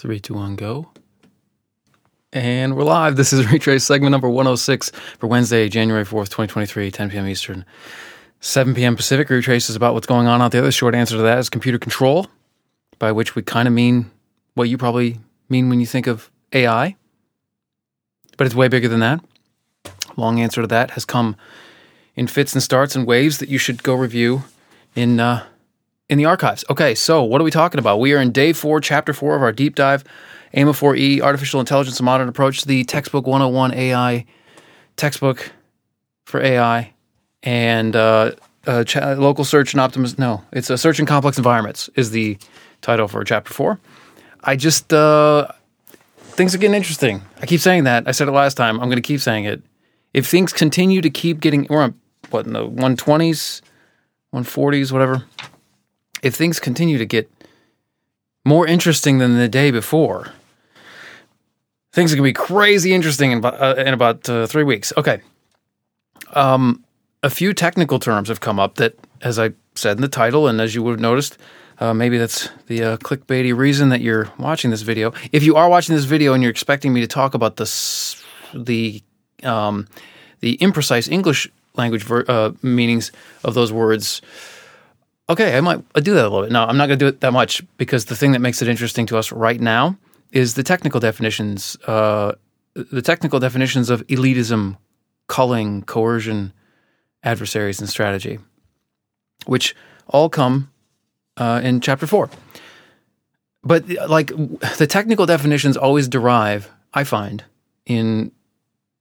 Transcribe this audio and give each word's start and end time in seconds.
Three, 0.00 0.18
two, 0.18 0.32
one, 0.32 0.56
go. 0.56 0.88
And 2.32 2.74
we're 2.74 2.84
live. 2.84 3.16
This 3.16 3.34
is 3.34 3.44
Retraice 3.48 3.82
segment 3.82 4.12
number 4.12 4.30
106 4.30 4.90
for 5.18 5.26
Wednesday, 5.26 5.68
January 5.68 6.06
4th, 6.06 6.30
2023, 6.30 6.90
10 6.90 7.10
p.m. 7.10 7.28
Eastern, 7.28 7.66
7 8.40 8.74
p.m. 8.74 8.96
Pacific. 8.96 9.28
Retraice 9.28 9.68
is 9.68 9.76
about 9.76 9.92
what's 9.92 10.06
going 10.06 10.26
on 10.26 10.40
out 10.40 10.52
there. 10.52 10.62
The 10.62 10.72
short 10.72 10.94
answer 10.94 11.16
to 11.16 11.22
that 11.22 11.36
is 11.36 11.50
computer 11.50 11.78
control, 11.78 12.28
by 12.98 13.12
which 13.12 13.34
we 13.34 13.42
kind 13.42 13.68
of 13.68 13.74
mean 13.74 14.10
what 14.54 14.70
you 14.70 14.78
probably 14.78 15.18
mean 15.50 15.68
when 15.68 15.80
you 15.80 15.86
think 15.86 16.06
of 16.06 16.30
AI, 16.54 16.96
but 18.38 18.46
it's 18.46 18.56
way 18.56 18.68
bigger 18.68 18.88
than 18.88 19.00
that. 19.00 19.22
Long 20.16 20.40
answer 20.40 20.62
to 20.62 20.66
that 20.68 20.92
has 20.92 21.04
come 21.04 21.36
in 22.16 22.26
fits 22.26 22.54
and 22.54 22.62
starts 22.62 22.96
and 22.96 23.06
waves 23.06 23.36
that 23.36 23.50
you 23.50 23.58
should 23.58 23.82
go 23.82 23.92
review 23.92 24.44
in 24.96 25.20
uh, 25.20 25.44
in 26.10 26.18
the 26.18 26.24
archives. 26.24 26.64
Okay, 26.68 26.94
so 26.94 27.22
what 27.22 27.40
are 27.40 27.44
we 27.44 27.52
talking 27.52 27.78
about? 27.78 28.00
We 28.00 28.12
are 28.12 28.18
in 28.18 28.32
day 28.32 28.52
four, 28.52 28.80
chapter 28.80 29.12
four 29.14 29.36
of 29.36 29.42
our 29.42 29.52
deep 29.52 29.76
dive, 29.76 30.02
AIMA 30.52 30.72
4E, 30.72 31.20
Artificial 31.20 31.60
Intelligence, 31.60 32.00
a 32.00 32.02
Modern 32.02 32.28
Approach, 32.28 32.64
the 32.64 32.82
textbook 32.84 33.28
101 33.28 33.72
AI 33.72 34.26
textbook 34.96 35.52
for 36.26 36.42
AI, 36.42 36.92
and 37.44 37.94
uh, 37.94 38.32
uh, 38.66 38.82
cha- 38.82 39.12
local 39.12 39.44
search 39.44 39.72
and 39.72 39.80
optimism. 39.80 40.16
No, 40.18 40.44
it's 40.52 40.68
a 40.68 40.76
search 40.76 40.98
in 40.98 41.06
complex 41.06 41.38
environments 41.38 41.88
is 41.94 42.10
the 42.10 42.36
title 42.82 43.06
for 43.06 43.22
chapter 43.22 43.54
four. 43.54 43.78
I 44.42 44.56
just 44.56 44.92
uh, 44.92 45.46
things 46.18 46.56
are 46.56 46.58
getting 46.58 46.74
interesting. 46.74 47.22
I 47.40 47.46
keep 47.46 47.60
saying 47.60 47.84
that. 47.84 48.08
I 48.08 48.10
said 48.10 48.26
it 48.26 48.32
last 48.32 48.56
time. 48.56 48.80
I'm 48.80 48.88
going 48.88 48.96
to 48.96 49.02
keep 49.02 49.20
saying 49.20 49.44
it. 49.44 49.62
If 50.12 50.26
things 50.26 50.52
continue 50.52 51.02
to 51.02 51.10
keep 51.10 51.38
getting, 51.38 51.68
we're 51.70 51.82
on 51.82 51.94
what 52.30 52.46
in 52.46 52.52
the 52.52 52.68
120s, 52.68 53.62
140s, 54.34 54.90
whatever 54.90 55.24
if 56.22 56.34
things 56.34 56.60
continue 56.60 56.98
to 56.98 57.06
get 57.06 57.30
more 58.44 58.66
interesting 58.66 59.18
than 59.18 59.36
the 59.36 59.48
day 59.48 59.70
before, 59.70 60.32
things 61.92 62.12
are 62.12 62.16
going 62.16 62.32
to 62.32 62.40
be 62.40 62.46
crazy 62.46 62.92
interesting 62.94 63.32
in 63.32 63.38
about, 63.38 63.60
uh, 63.60 63.80
in 63.80 63.94
about 63.94 64.28
uh, 64.28 64.46
three 64.46 64.64
weeks. 64.64 64.92
Okay. 64.96 65.20
Um, 66.32 66.84
a 67.22 67.30
few 67.30 67.52
technical 67.52 67.98
terms 67.98 68.28
have 68.28 68.40
come 68.40 68.58
up 68.58 68.76
that, 68.76 68.94
as 69.20 69.38
I 69.38 69.50
said 69.74 69.96
in 69.98 70.02
the 70.02 70.08
title, 70.08 70.46
and 70.46 70.60
as 70.60 70.74
you 70.74 70.82
would 70.82 70.92
have 70.92 71.00
noticed, 71.00 71.38
uh, 71.80 71.94
maybe 71.94 72.18
that's 72.18 72.48
the 72.66 72.82
uh, 72.82 72.96
clickbaity 72.98 73.56
reason 73.56 73.88
that 73.88 74.00
you're 74.00 74.30
watching 74.38 74.70
this 74.70 74.82
video. 74.82 75.12
If 75.32 75.42
you 75.42 75.56
are 75.56 75.68
watching 75.68 75.94
this 75.94 76.04
video 76.04 76.34
and 76.34 76.42
you're 76.42 76.50
expecting 76.50 76.92
me 76.92 77.00
to 77.00 77.06
talk 77.06 77.34
about 77.34 77.56
the 77.56 77.66
the 78.54 79.02
um, 79.42 79.86
the 80.40 80.58
imprecise 80.58 81.10
English 81.10 81.48
language 81.76 82.04
ver- 82.04 82.24
uh, 82.28 82.52
meanings 82.62 83.12
of 83.44 83.54
those 83.54 83.72
words, 83.72 84.20
okay, 85.30 85.56
I 85.56 85.60
might 85.60 85.80
do 85.94 86.14
that 86.14 86.22
a 86.22 86.28
little 86.28 86.42
bit. 86.42 86.52
No, 86.52 86.64
I'm 86.64 86.76
not 86.76 86.86
going 86.86 86.98
to 86.98 87.04
do 87.04 87.08
it 87.08 87.20
that 87.20 87.32
much 87.32 87.62
because 87.76 88.06
the 88.06 88.16
thing 88.16 88.32
that 88.32 88.40
makes 88.40 88.60
it 88.62 88.68
interesting 88.68 89.06
to 89.06 89.16
us 89.16 89.32
right 89.32 89.60
now 89.60 89.96
is 90.32 90.54
the 90.54 90.62
technical 90.62 91.00
definitions. 91.00 91.76
Uh, 91.86 92.32
the 92.74 93.02
technical 93.02 93.40
definitions 93.40 93.90
of 93.90 94.06
elitism, 94.06 94.76
culling, 95.26 95.82
coercion, 95.82 96.52
adversaries, 97.22 97.80
and 97.80 97.88
strategy, 97.88 98.38
which 99.46 99.74
all 100.06 100.28
come 100.28 100.70
uh, 101.36 101.60
in 101.62 101.80
chapter 101.80 102.06
four. 102.06 102.30
But 103.62 103.88
like 104.08 104.28
the 104.78 104.86
technical 104.88 105.26
definitions 105.26 105.76
always 105.76 106.08
derive, 106.08 106.70
I 106.94 107.04
find, 107.04 107.44
in 107.86 108.32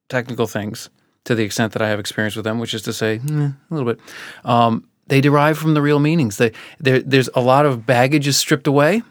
technical 0.10 0.48
things 0.48 0.90
to 1.26 1.36
the 1.36 1.44
extent 1.44 1.74
that 1.74 1.82
I 1.82 1.90
have 1.90 2.00
experience 2.00 2.36
with 2.36 2.44
them, 2.44 2.60
which 2.60 2.74
is 2.74 2.82
to 2.84 2.94
say, 2.94 3.22
eh, 3.30 3.30
a 3.30 3.56
little 3.70 3.94
bit. 3.94 4.00
Um, 4.44 4.89
they 5.10 5.22
derive 5.22 5.58
from 5.58 5.74
the 5.74 5.82
real 5.82 6.00
meanings. 6.00 6.38
They, 6.38 6.52
there's 6.80 7.30
a 7.36 7.42
lot 7.42 7.66
of 7.66 7.86
baggage 7.86 8.28
is 8.28 8.38
stripped 8.38 8.68
away, 8.68 9.02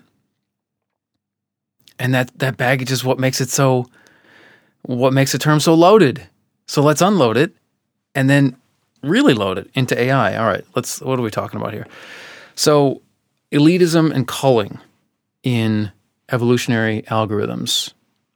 and 1.98 2.14
that 2.14 2.36
that 2.38 2.56
baggage 2.56 2.90
is 2.90 3.04
what 3.04 3.18
makes 3.18 3.40
it 3.40 3.50
so, 3.50 3.86
what 4.82 5.12
makes 5.12 5.34
a 5.34 5.38
term 5.38 5.60
so 5.60 5.74
loaded. 5.74 6.26
So 6.66 6.82
let's 6.82 7.02
unload 7.02 7.36
it, 7.36 7.52
and 8.14 8.30
then 8.30 8.56
really 9.02 9.34
load 9.34 9.58
it 9.58 9.70
into 9.74 10.00
AI. 10.00 10.36
All 10.36 10.46
right, 10.46 10.64
let's. 10.74 11.00
What 11.00 11.18
are 11.18 11.22
we 11.22 11.30
talking 11.30 11.60
about 11.60 11.72
here? 11.72 11.86
So, 12.54 13.02
elitism 13.52 14.12
and 14.12 14.26
culling 14.26 14.78
in 15.42 15.92
evolutionary 16.30 17.02
algorithms 17.02 17.92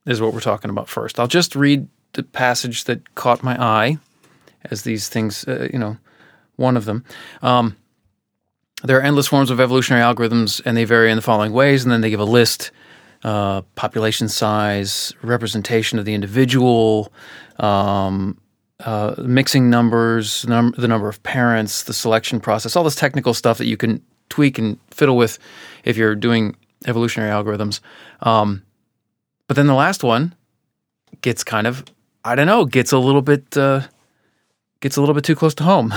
is 0.06 0.20
what 0.20 0.34
we're 0.34 0.40
talking 0.40 0.70
about 0.70 0.88
first. 0.88 1.20
I'll 1.20 1.28
just 1.28 1.54
read 1.54 1.88
the 2.14 2.22
passage 2.22 2.84
that 2.84 3.14
caught 3.14 3.42
my 3.42 3.60
eye 3.62 3.98
as 4.64 4.82
these 4.82 5.08
things, 5.08 5.46
uh, 5.46 5.68
you 5.72 5.78
know, 5.78 5.96
one 6.56 6.76
of 6.76 6.84
them. 6.84 7.04
Um, 7.42 7.76
there 8.84 8.98
are 8.98 9.02
endless 9.02 9.28
forms 9.28 9.50
of 9.50 9.60
evolutionary 9.60 10.02
algorithms, 10.02 10.60
and 10.64 10.76
they 10.76 10.84
vary 10.84 11.10
in 11.10 11.16
the 11.16 11.22
following 11.22 11.52
ways. 11.52 11.84
And 11.84 11.92
then 11.92 12.00
they 12.00 12.10
give 12.10 12.20
a 12.20 12.24
list: 12.24 12.70
uh, 13.24 13.62
population 13.74 14.28
size, 14.28 15.12
representation 15.22 15.98
of 15.98 16.04
the 16.04 16.14
individual, 16.14 17.12
um, 17.58 18.38
uh, 18.80 19.14
mixing 19.18 19.70
numbers, 19.70 20.46
num- 20.48 20.74
the 20.76 20.88
number 20.88 21.08
of 21.08 21.22
parents, 21.22 21.84
the 21.84 21.94
selection 21.94 22.40
process, 22.40 22.74
all 22.74 22.84
this 22.84 22.96
technical 22.96 23.34
stuff 23.34 23.58
that 23.58 23.66
you 23.66 23.76
can 23.76 24.02
tweak 24.28 24.58
and 24.58 24.78
fiddle 24.90 25.16
with 25.16 25.38
if 25.84 25.96
you're 25.96 26.16
doing 26.16 26.56
evolutionary 26.86 27.30
algorithms. 27.30 27.80
Um, 28.22 28.62
but 29.46 29.54
then 29.54 29.66
the 29.66 29.74
last 29.74 30.02
one 30.02 30.34
gets 31.20 31.44
kind 31.44 31.66
of, 31.66 31.84
I 32.24 32.34
don't 32.34 32.46
know, 32.46 32.64
gets 32.64 32.92
a 32.92 32.98
little 32.98 33.22
bit. 33.22 33.56
Uh, 33.56 33.82
gets 34.82 34.96
a 34.96 35.00
little 35.00 35.14
bit 35.14 35.24
too 35.24 35.36
close 35.36 35.54
to 35.54 35.64
home. 35.64 35.94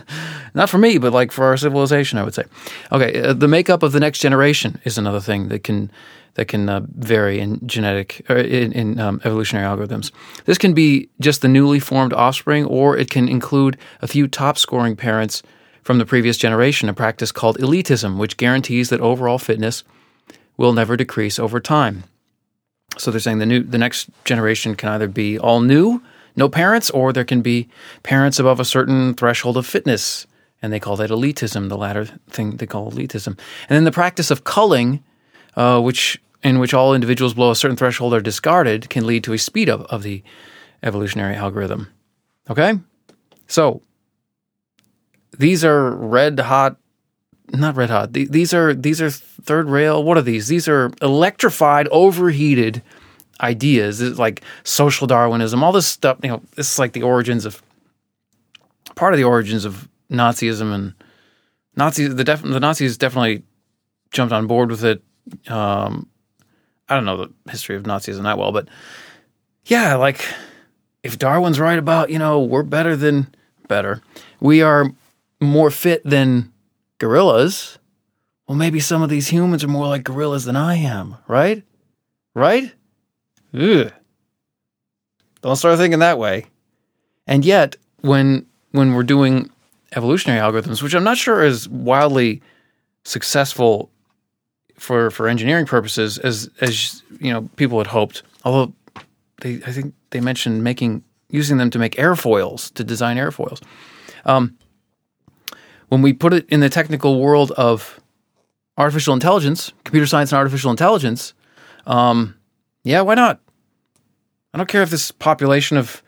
Not 0.54 0.70
for 0.70 0.78
me, 0.78 0.98
but 0.98 1.12
like 1.12 1.32
for 1.32 1.46
our 1.46 1.56
civilization, 1.56 2.18
I 2.18 2.22
would 2.22 2.34
say. 2.34 2.44
Okay, 2.92 3.22
uh, 3.22 3.32
the 3.32 3.48
makeup 3.48 3.82
of 3.82 3.92
the 3.92 4.00
next 4.00 4.20
generation 4.20 4.80
is 4.84 4.98
another 4.98 5.20
thing 5.20 5.48
that 5.48 5.64
can 5.64 5.90
that 6.34 6.46
can 6.46 6.68
uh, 6.68 6.80
vary 6.94 7.40
in 7.40 7.66
genetic 7.66 8.24
or 8.28 8.36
in, 8.36 8.70
in 8.72 9.00
um, 9.00 9.20
evolutionary 9.24 9.66
algorithms. 9.66 10.12
This 10.44 10.58
can 10.58 10.72
be 10.72 11.08
just 11.18 11.42
the 11.42 11.48
newly 11.48 11.80
formed 11.80 12.12
offspring, 12.12 12.64
or 12.66 12.96
it 12.96 13.10
can 13.10 13.28
include 13.28 13.76
a 14.02 14.06
few 14.06 14.28
top 14.28 14.56
scoring 14.56 14.94
parents 14.94 15.42
from 15.82 15.98
the 15.98 16.06
previous 16.06 16.36
generation. 16.36 16.88
A 16.88 16.94
practice 16.94 17.32
called 17.32 17.58
elitism, 17.58 18.18
which 18.18 18.36
guarantees 18.36 18.90
that 18.90 19.00
overall 19.00 19.38
fitness 19.38 19.82
will 20.56 20.72
never 20.72 20.96
decrease 20.96 21.38
over 21.40 21.58
time. 21.60 22.04
So 22.98 23.10
they're 23.10 23.20
saying 23.20 23.38
the 23.38 23.46
new 23.46 23.62
the 23.62 23.78
next 23.78 24.10
generation 24.24 24.76
can 24.76 24.90
either 24.90 25.08
be 25.08 25.38
all 25.38 25.60
new 25.60 26.02
no 26.38 26.48
parents, 26.48 26.88
or 26.90 27.12
there 27.12 27.24
can 27.24 27.42
be 27.42 27.68
parents 28.02 28.38
above 28.38 28.60
a 28.60 28.64
certain 28.64 29.14
threshold 29.14 29.56
of 29.56 29.66
fitness, 29.66 30.26
and 30.62 30.72
they 30.72 30.80
call 30.80 30.96
that 30.96 31.10
elitism. 31.10 31.68
The 31.68 31.76
latter 31.76 32.06
thing 32.30 32.56
they 32.56 32.66
call 32.66 32.90
elitism, 32.90 33.26
and 33.26 33.76
then 33.76 33.84
the 33.84 33.92
practice 33.92 34.30
of 34.30 34.44
culling, 34.44 35.02
uh, 35.56 35.80
which 35.80 36.20
in 36.42 36.58
which 36.58 36.72
all 36.72 36.94
individuals 36.94 37.34
below 37.34 37.50
a 37.50 37.56
certain 37.56 37.76
threshold 37.76 38.14
are 38.14 38.20
discarded, 38.20 38.88
can 38.88 39.06
lead 39.06 39.24
to 39.24 39.32
a 39.32 39.38
speed 39.38 39.68
up 39.68 39.80
of 39.92 40.02
the 40.02 40.22
evolutionary 40.82 41.34
algorithm. 41.34 41.88
Okay, 42.48 42.78
so 43.46 43.82
these 45.36 45.64
are 45.64 45.90
red 45.90 46.38
hot 46.40 46.76
not 47.52 47.76
red 47.76 47.90
hot. 47.90 48.12
These 48.12 48.52
are 48.52 48.74
these 48.74 49.00
are 49.00 49.10
third 49.10 49.68
rail. 49.68 50.02
What 50.02 50.18
are 50.18 50.22
these? 50.22 50.48
These 50.48 50.68
are 50.68 50.92
electrified, 51.00 51.88
overheated 51.90 52.82
ideas, 53.40 54.18
like 54.18 54.42
social 54.64 55.06
Darwinism, 55.06 55.62
all 55.62 55.72
this 55.72 55.86
stuff. 55.86 56.18
You 56.22 56.30
know, 56.30 56.42
this 56.54 56.72
is 56.72 56.78
like 56.78 56.92
the 56.92 57.02
origins 57.02 57.44
of 57.44 57.62
part 58.94 59.12
of 59.12 59.18
the 59.18 59.24
origins 59.24 59.64
of 59.64 59.88
Nazism 60.10 60.74
and 60.74 60.94
Nazis. 61.76 62.14
The 62.14 62.24
def, 62.24 62.42
the 62.42 62.60
Nazis 62.60 62.98
definitely 62.98 63.42
jumped 64.10 64.32
on 64.32 64.46
board 64.46 64.70
with 64.70 64.84
it. 64.84 65.02
Um, 65.48 66.08
I 66.88 66.94
don't 66.94 67.04
know 67.04 67.16
the 67.16 67.50
history 67.50 67.76
of 67.76 67.82
Nazism 67.84 68.22
that 68.22 68.38
well, 68.38 68.52
but 68.52 68.68
yeah, 69.64 69.94
like 69.96 70.24
if 71.02 71.18
Darwin's 71.18 71.60
right 71.60 71.78
about 71.78 72.10
you 72.10 72.18
know 72.18 72.40
we're 72.40 72.62
better 72.62 72.96
than 72.96 73.34
better, 73.68 74.02
we 74.40 74.62
are 74.62 74.90
more 75.40 75.70
fit 75.70 76.02
than 76.04 76.52
gorillas. 76.98 77.78
Well, 78.46 78.56
maybe 78.56 78.80
some 78.80 79.02
of 79.02 79.10
these 79.10 79.28
humans 79.28 79.62
are 79.62 79.68
more 79.68 79.86
like 79.86 80.04
gorillas 80.04 80.44
than 80.44 80.56
I 80.56 80.76
am, 80.76 81.16
right? 81.28 81.62
Right? 82.34 82.72
Ugh. 83.54 83.92
Don't 85.42 85.56
start 85.56 85.78
thinking 85.78 86.00
that 86.00 86.18
way. 86.18 86.46
And 87.26 87.44
yet, 87.44 87.76
when 88.00 88.46
when 88.72 88.94
we're 88.94 89.02
doing 89.02 89.50
evolutionary 89.94 90.40
algorithms, 90.40 90.82
which 90.82 90.94
I'm 90.94 91.04
not 91.04 91.16
sure 91.16 91.42
is 91.42 91.68
wildly 91.68 92.42
successful 93.04 93.90
for 94.76 95.10
for 95.10 95.28
engineering 95.28 95.66
purposes 95.66 96.18
as 96.18 96.50
as 96.60 97.02
you 97.20 97.32
know 97.32 97.48
people 97.56 97.78
had 97.78 97.86
hoped, 97.88 98.22
although 98.44 98.72
they 99.40 99.56
I 99.66 99.72
think 99.72 99.94
they 100.10 100.20
mentioned 100.20 100.64
making 100.64 101.04
using 101.30 101.58
them 101.58 101.70
to 101.70 101.78
make 101.78 101.94
airfoils 101.96 102.72
to 102.74 102.84
design 102.84 103.16
airfoils. 103.16 103.62
Um, 104.24 104.56
when 105.88 106.02
we 106.02 106.12
put 106.12 106.32
it 106.32 106.48
in 106.48 106.60
the 106.60 106.68
technical 106.68 107.20
world 107.20 107.50
of 107.52 108.00
artificial 108.76 109.14
intelligence, 109.14 109.72
computer 109.84 110.06
science 110.06 110.32
and 110.32 110.38
artificial 110.38 110.70
intelligence, 110.70 111.34
um, 111.86 112.37
yeah, 112.88 113.02
why 113.02 113.14
not? 113.14 113.38
I 114.54 114.56
don't 114.56 114.68
care 114.68 114.82
if 114.82 114.88
this 114.88 115.10
population 115.10 115.76
of 115.76 116.02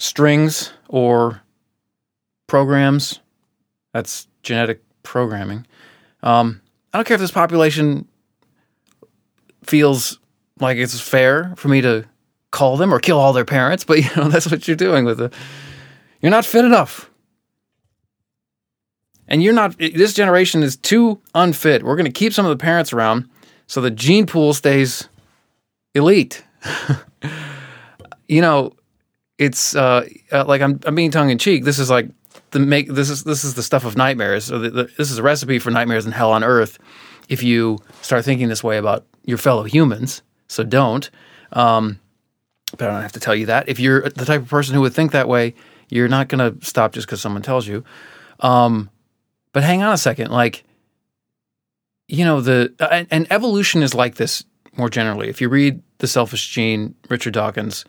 strings 0.00 0.72
or 0.88 1.40
programs, 2.48 3.20
that's 3.92 4.26
genetic 4.42 4.82
programming. 5.04 5.64
Um, 6.24 6.60
I 6.92 6.98
don't 6.98 7.06
care 7.06 7.14
if 7.14 7.20
this 7.20 7.30
population 7.30 8.08
feels 9.62 10.18
like 10.58 10.76
it's 10.76 10.98
fair 11.00 11.54
for 11.56 11.68
me 11.68 11.80
to 11.82 12.04
call 12.50 12.76
them 12.76 12.92
or 12.92 12.98
kill 12.98 13.18
all 13.20 13.32
their 13.32 13.44
parents, 13.44 13.84
but 13.84 13.98
you 14.02 14.10
know 14.16 14.28
that's 14.28 14.50
what 14.50 14.66
you're 14.66 14.76
doing 14.76 15.04
with 15.04 15.20
it. 15.20 15.32
You're 16.20 16.30
not 16.30 16.44
fit 16.44 16.64
enough. 16.64 17.10
And 19.28 19.40
you're 19.40 19.54
not 19.54 19.78
this 19.78 20.14
generation 20.14 20.64
is 20.64 20.76
too 20.76 21.20
unfit. 21.32 21.84
We're 21.84 21.96
going 21.96 22.06
to 22.06 22.12
keep 22.12 22.32
some 22.32 22.44
of 22.44 22.50
the 22.50 22.60
parents 22.60 22.92
around 22.92 23.28
so 23.68 23.80
the 23.80 23.90
gene 23.92 24.26
pool 24.26 24.52
stays 24.52 25.08
elite. 25.94 26.44
you 28.28 28.40
know, 28.40 28.72
it's 29.38 29.74
uh, 29.74 30.06
uh, 30.32 30.44
like 30.46 30.62
I'm 30.62 30.80
I'm 30.84 30.94
being 30.94 31.10
tongue 31.10 31.30
in 31.30 31.38
cheek. 31.38 31.64
This 31.64 31.78
is 31.78 31.90
like 31.90 32.08
the 32.50 32.60
make 32.60 32.88
this 32.88 33.10
is 33.10 33.24
this 33.24 33.44
is 33.44 33.54
the 33.54 33.62
stuff 33.62 33.84
of 33.84 33.96
nightmares. 33.96 34.44
So 34.44 34.58
the, 34.58 34.70
the, 34.70 34.84
this 34.96 35.10
is 35.10 35.18
a 35.18 35.22
recipe 35.22 35.58
for 35.58 35.70
nightmares 35.70 36.04
and 36.04 36.14
hell 36.14 36.32
on 36.32 36.44
earth. 36.44 36.78
If 37.28 37.42
you 37.42 37.78
start 38.02 38.24
thinking 38.24 38.48
this 38.48 38.62
way 38.62 38.76
about 38.76 39.06
your 39.24 39.38
fellow 39.38 39.64
humans, 39.64 40.22
so 40.48 40.62
don't. 40.62 41.10
Um, 41.52 42.00
but 42.76 42.88
I 42.88 42.92
don't 42.92 43.02
have 43.02 43.12
to 43.12 43.20
tell 43.20 43.34
you 43.34 43.46
that. 43.46 43.68
If 43.68 43.80
you're 43.80 44.02
the 44.02 44.24
type 44.24 44.42
of 44.42 44.48
person 44.48 44.74
who 44.74 44.80
would 44.82 44.94
think 44.94 45.12
that 45.12 45.28
way, 45.28 45.54
you're 45.88 46.08
not 46.08 46.28
going 46.28 46.58
to 46.58 46.64
stop 46.64 46.92
just 46.92 47.06
because 47.06 47.20
someone 47.20 47.42
tells 47.42 47.66
you. 47.66 47.84
Um, 48.40 48.90
but 49.52 49.62
hang 49.62 49.82
on 49.82 49.92
a 49.92 49.98
second, 49.98 50.30
like 50.30 50.64
you 52.08 52.24
know 52.24 52.40
the 52.40 52.74
uh, 52.80 53.04
and 53.10 53.26
evolution 53.32 53.82
is 53.82 53.94
like 53.94 54.16
this 54.16 54.44
more 54.76 54.88
generally. 54.88 55.28
If 55.28 55.40
you 55.40 55.48
read 55.48 55.82
The 55.98 56.06
Selfish 56.06 56.48
Gene, 56.48 56.94
Richard 57.08 57.34
Dawkins, 57.34 57.84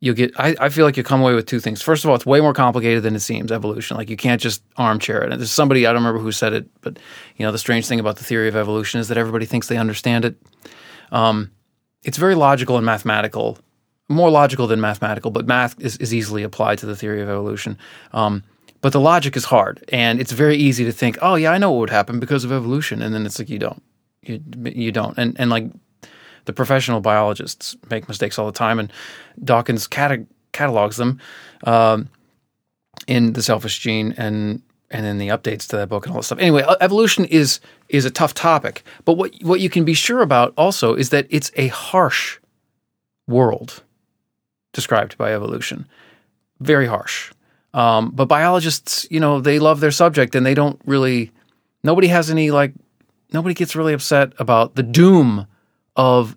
you'll 0.00 0.14
get 0.14 0.32
I, 0.38 0.56
I 0.58 0.68
feel 0.70 0.84
like 0.84 0.96
you 0.96 1.02
come 1.02 1.20
away 1.20 1.34
with 1.34 1.46
two 1.46 1.60
things. 1.60 1.82
First 1.82 2.04
of 2.04 2.10
all, 2.10 2.16
it's 2.16 2.26
way 2.26 2.40
more 2.40 2.54
complicated 2.54 3.02
than 3.02 3.14
it 3.14 3.20
seems, 3.20 3.52
evolution. 3.52 3.96
Like 3.96 4.10
you 4.10 4.16
can't 4.16 4.40
just 4.40 4.62
armchair 4.76 5.22
it. 5.22 5.32
And 5.32 5.40
there's 5.40 5.50
somebody, 5.50 5.86
I 5.86 5.92
don't 5.92 6.02
remember 6.02 6.20
who 6.20 6.32
said 6.32 6.52
it, 6.52 6.68
but 6.80 6.98
you 7.36 7.44
know, 7.44 7.52
the 7.52 7.58
strange 7.58 7.86
thing 7.86 8.00
about 8.00 8.16
the 8.16 8.24
theory 8.24 8.48
of 8.48 8.56
evolution 8.56 9.00
is 9.00 9.08
that 9.08 9.18
everybody 9.18 9.46
thinks 9.46 9.68
they 9.68 9.76
understand 9.76 10.24
it. 10.24 10.36
Um, 11.12 11.50
it's 12.02 12.16
very 12.16 12.34
logical 12.34 12.76
and 12.76 12.86
mathematical, 12.86 13.58
more 14.08 14.30
logical 14.30 14.66
than 14.66 14.80
mathematical, 14.80 15.30
but 15.30 15.46
math 15.46 15.78
is, 15.80 15.96
is 15.98 16.14
easily 16.14 16.42
applied 16.42 16.78
to 16.78 16.86
the 16.86 16.96
theory 16.96 17.20
of 17.20 17.28
evolution. 17.28 17.76
Um, 18.12 18.42
but 18.80 18.92
the 18.92 19.00
logic 19.00 19.36
is 19.36 19.44
hard, 19.44 19.84
and 19.90 20.20
it's 20.20 20.32
very 20.32 20.56
easy 20.56 20.86
to 20.86 20.92
think, 20.92 21.18
oh 21.20 21.34
yeah, 21.34 21.52
I 21.52 21.58
know 21.58 21.70
what 21.70 21.80
would 21.80 21.90
happen 21.90 22.18
because 22.18 22.44
of 22.44 22.52
evolution, 22.52 23.02
and 23.02 23.14
then 23.14 23.26
it's 23.26 23.38
like 23.38 23.50
you 23.50 23.58
don't, 23.58 23.82
you 24.22 24.42
you 24.64 24.90
don't, 24.90 25.18
and 25.18 25.38
and 25.38 25.50
like 25.50 25.70
the 26.44 26.52
professional 26.52 27.00
biologists 27.00 27.76
make 27.90 28.08
mistakes 28.08 28.38
all 28.38 28.46
the 28.46 28.52
time, 28.52 28.78
and 28.78 28.92
Dawkins 29.42 29.86
cata- 29.86 30.26
catalogs 30.52 30.96
them 30.96 31.20
um, 31.64 32.08
in 33.06 33.32
the 33.32 33.42
Selfish 33.42 33.78
Gene 33.78 34.14
and 34.16 34.62
and 34.92 35.06
then 35.06 35.18
the 35.18 35.28
updates 35.28 35.68
to 35.68 35.76
that 35.76 35.88
book 35.88 36.04
and 36.04 36.12
all 36.12 36.20
that 36.20 36.24
stuff. 36.24 36.38
Anyway, 36.40 36.64
evolution 36.80 37.24
is 37.26 37.60
is 37.88 38.04
a 38.04 38.10
tough 38.10 38.34
topic, 38.34 38.82
but 39.04 39.14
what 39.14 39.34
what 39.42 39.60
you 39.60 39.70
can 39.70 39.84
be 39.84 39.94
sure 39.94 40.20
about 40.22 40.52
also 40.56 40.94
is 40.94 41.10
that 41.10 41.26
it's 41.30 41.50
a 41.56 41.68
harsh 41.68 42.38
world 43.28 43.82
described 44.72 45.16
by 45.16 45.32
evolution, 45.32 45.86
very 46.60 46.86
harsh. 46.86 47.32
Um, 47.72 48.10
but 48.10 48.26
biologists, 48.26 49.06
you 49.10 49.20
know, 49.20 49.40
they 49.40 49.58
love 49.58 49.80
their 49.80 49.92
subject 49.92 50.34
and 50.34 50.44
they 50.44 50.54
don't 50.54 50.80
really. 50.84 51.30
Nobody 51.82 52.08
has 52.08 52.30
any 52.30 52.50
like. 52.50 52.74
Nobody 53.32 53.54
gets 53.54 53.76
really 53.76 53.92
upset 53.92 54.32
about 54.40 54.74
the 54.74 54.82
doom 54.82 55.46
of 55.96 56.36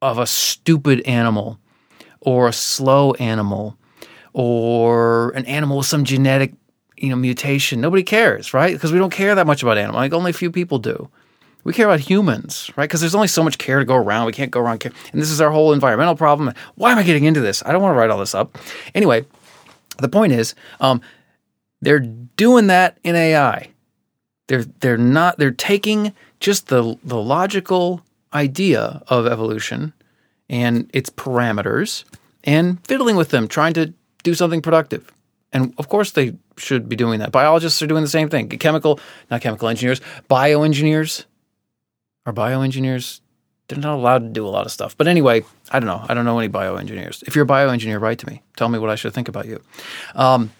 of 0.00 0.18
a 0.18 0.26
stupid 0.26 1.00
animal 1.02 1.58
or 2.20 2.48
a 2.48 2.52
slow 2.52 3.12
animal 3.14 3.76
or 4.32 5.30
an 5.30 5.44
animal 5.46 5.78
with 5.78 5.86
some 5.86 6.04
genetic 6.04 6.54
you 6.96 7.10
know 7.10 7.16
mutation. 7.16 7.80
Nobody 7.80 8.02
cares 8.02 8.54
right? 8.54 8.72
Because 8.72 8.92
we 8.92 8.98
don't 8.98 9.12
care 9.12 9.34
that 9.34 9.46
much 9.46 9.62
about 9.62 9.78
animals. 9.78 9.96
Like 9.96 10.12
only 10.12 10.30
a 10.30 10.34
few 10.34 10.50
people 10.50 10.78
do. 10.78 11.08
We 11.64 11.72
care 11.72 11.86
about 11.86 12.00
humans 12.00 12.70
right? 12.76 12.88
Because 12.88 13.00
there's 13.00 13.14
only 13.14 13.28
so 13.28 13.42
much 13.42 13.58
care 13.58 13.78
to 13.78 13.84
go 13.84 13.96
around. 13.96 14.26
We 14.26 14.32
can't 14.32 14.50
go 14.50 14.60
around 14.60 14.78
care. 14.78 14.92
and 15.12 15.20
this 15.20 15.30
is 15.30 15.40
our 15.40 15.50
whole 15.50 15.72
environmental 15.72 16.16
problem. 16.16 16.52
Why 16.74 16.92
am 16.92 16.98
i 16.98 17.02
getting 17.02 17.24
into 17.24 17.40
this? 17.40 17.62
I 17.64 17.72
don't 17.72 17.82
want 17.82 17.94
to 17.94 17.98
write 17.98 18.10
all 18.10 18.18
this 18.18 18.34
up. 18.34 18.58
Anyway 18.94 19.24
the 19.98 20.08
point 20.08 20.32
is 20.32 20.54
um, 20.80 21.00
they're 21.80 22.00
doing 22.00 22.68
that 22.68 22.98
in 23.04 23.14
ai 23.16 23.70
they're 24.48 24.64
they're 24.64 24.98
not 24.98 25.38
they're 25.38 25.50
taking 25.50 26.12
just 26.40 26.68
the 26.68 26.96
the 27.04 27.16
logical 27.16 28.02
idea 28.34 29.02
of 29.08 29.26
evolution 29.26 29.92
and 30.48 30.90
its 30.92 31.10
parameters 31.10 32.04
and 32.44 32.84
fiddling 32.86 33.16
with 33.16 33.30
them, 33.30 33.48
trying 33.48 33.72
to 33.74 33.92
do 34.22 34.34
something 34.34 34.62
productive. 34.62 35.12
And 35.52 35.74
of 35.78 35.88
course, 35.88 36.12
they 36.12 36.34
should 36.56 36.88
be 36.88 36.96
doing 36.96 37.20
that. 37.20 37.32
Biologists 37.32 37.82
are 37.82 37.86
doing 37.86 38.02
the 38.02 38.08
same 38.08 38.28
thing. 38.28 38.48
Chemical, 38.48 38.98
not 39.30 39.40
chemical 39.40 39.68
engineers, 39.68 40.00
bioengineers 40.30 41.24
are 42.26 42.32
bioengineers. 42.32 43.20
They're 43.68 43.78
not 43.78 43.94
allowed 43.94 44.20
to 44.20 44.28
do 44.28 44.46
a 44.46 44.48
lot 44.48 44.66
of 44.66 44.72
stuff. 44.72 44.96
But 44.96 45.08
anyway, 45.08 45.44
I 45.70 45.78
don't 45.78 45.86
know. 45.86 46.04
I 46.08 46.14
don't 46.14 46.24
know 46.24 46.38
any 46.38 46.48
bioengineers. 46.48 47.22
If 47.26 47.34
you're 47.34 47.44
a 47.44 47.48
bioengineer, 47.48 48.00
write 48.00 48.18
to 48.20 48.26
me. 48.26 48.42
Tell 48.56 48.68
me 48.68 48.78
what 48.78 48.90
I 48.90 48.96
should 48.96 49.14
think 49.14 49.28
about 49.28 49.46
you. 49.46 49.62
Um, 50.14 50.50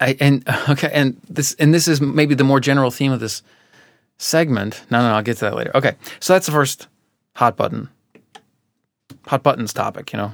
I, 0.00 0.16
and 0.20 0.44
okay, 0.68 0.90
and 0.92 1.20
this 1.28 1.54
and 1.58 1.72
this 1.72 1.86
is 1.86 2.00
maybe 2.00 2.34
the 2.34 2.44
more 2.44 2.60
general 2.60 2.90
theme 2.90 3.12
of 3.12 3.20
this 3.20 3.42
segment. 4.20 4.84
No, 4.90 5.00
no, 5.00 5.14
I'll 5.14 5.22
get 5.22 5.38
to 5.38 5.46
that 5.46 5.56
later. 5.56 5.72
Okay, 5.74 5.96
so 6.20 6.34
that's 6.34 6.46
the 6.46 6.52
first 6.52 6.86
hot 7.34 7.56
button, 7.56 7.88
hot 9.26 9.42
buttons 9.42 9.72
topic. 9.72 10.12
You 10.12 10.18
know, 10.18 10.32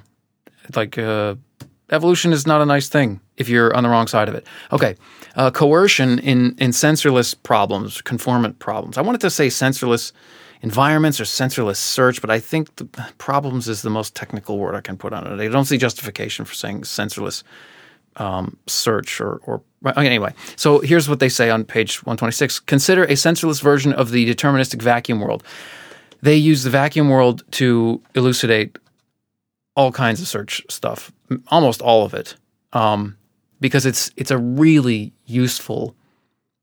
like 0.75 0.99
uh, 0.99 1.37
evolution 1.91 2.33
is 2.33 2.47
not 2.47 2.61
a 2.61 2.67
nice 2.67 2.89
thing 2.89 3.21
if 3.37 3.49
you're 3.49 3.75
on 3.75 3.85
the 3.85 3.89
wrong 3.89 4.09
side 4.09 4.29
of 4.29 4.35
it. 4.35 4.47
Okay, 4.73 4.97
uh, 5.37 5.51
coercion 5.51 6.19
in 6.19 6.57
in 6.59 6.73
sensorless 6.73 7.35
problems, 7.43 8.03
conformant 8.03 8.59
problems. 8.59 8.99
I 8.99 9.03
wanted 9.03 9.21
to 9.23 9.31
say 9.31 9.47
sensorless 9.47 10.13
environments 10.63 11.21
or 11.21 11.25
sensorless 11.25 11.77
search, 11.77 12.21
but 12.21 12.31
I 12.31 12.41
think 12.41 12.75
the 12.77 12.87
problems 13.19 13.69
is 13.69 13.83
the 13.83 13.91
most 13.91 14.15
technical 14.15 14.59
word 14.59 14.75
I 14.75 14.81
can 14.81 14.97
put 14.97 15.13
on 15.13 15.27
it. 15.27 15.41
I 15.41 15.49
don't 15.49 15.67
see 15.67 15.79
justification 15.79 16.45
for 16.45 16.55
saying 16.55 16.83
sensorless 16.83 17.45
um, 18.17 18.57
search 18.67 19.21
or, 19.21 19.37
or 19.45 19.63
anyway. 19.97 20.35
So 20.57 20.81
here's 20.81 21.09
what 21.09 21.21
they 21.21 21.29
say 21.29 21.51
on 21.51 21.65
page 21.65 22.03
126. 22.05 22.61
Consider 22.61 23.05
a 23.05 23.13
sensorless 23.13 23.63
version 23.63 23.93
of 23.93 24.11
the 24.11 24.33
deterministic 24.33 24.83
vacuum 24.83 25.21
world. 25.21 25.43
They 26.23 26.37
use 26.37 26.63
the 26.63 26.71
vacuum 26.71 27.09
world 27.09 27.43
to 27.53 28.01
elucidate 28.15 28.79
all 29.77 29.93
kinds 29.93 30.21
of 30.21 30.27
search 30.27 30.63
stuff, 30.69 31.13
almost 31.49 31.83
all 31.83 32.05
of 32.05 32.15
it, 32.15 32.35
um, 32.73 33.17
because 33.61 33.87
it's 33.87 34.11
it's 34.17 34.31
a 34.31 34.39
really 34.39 35.13
useful 35.27 35.95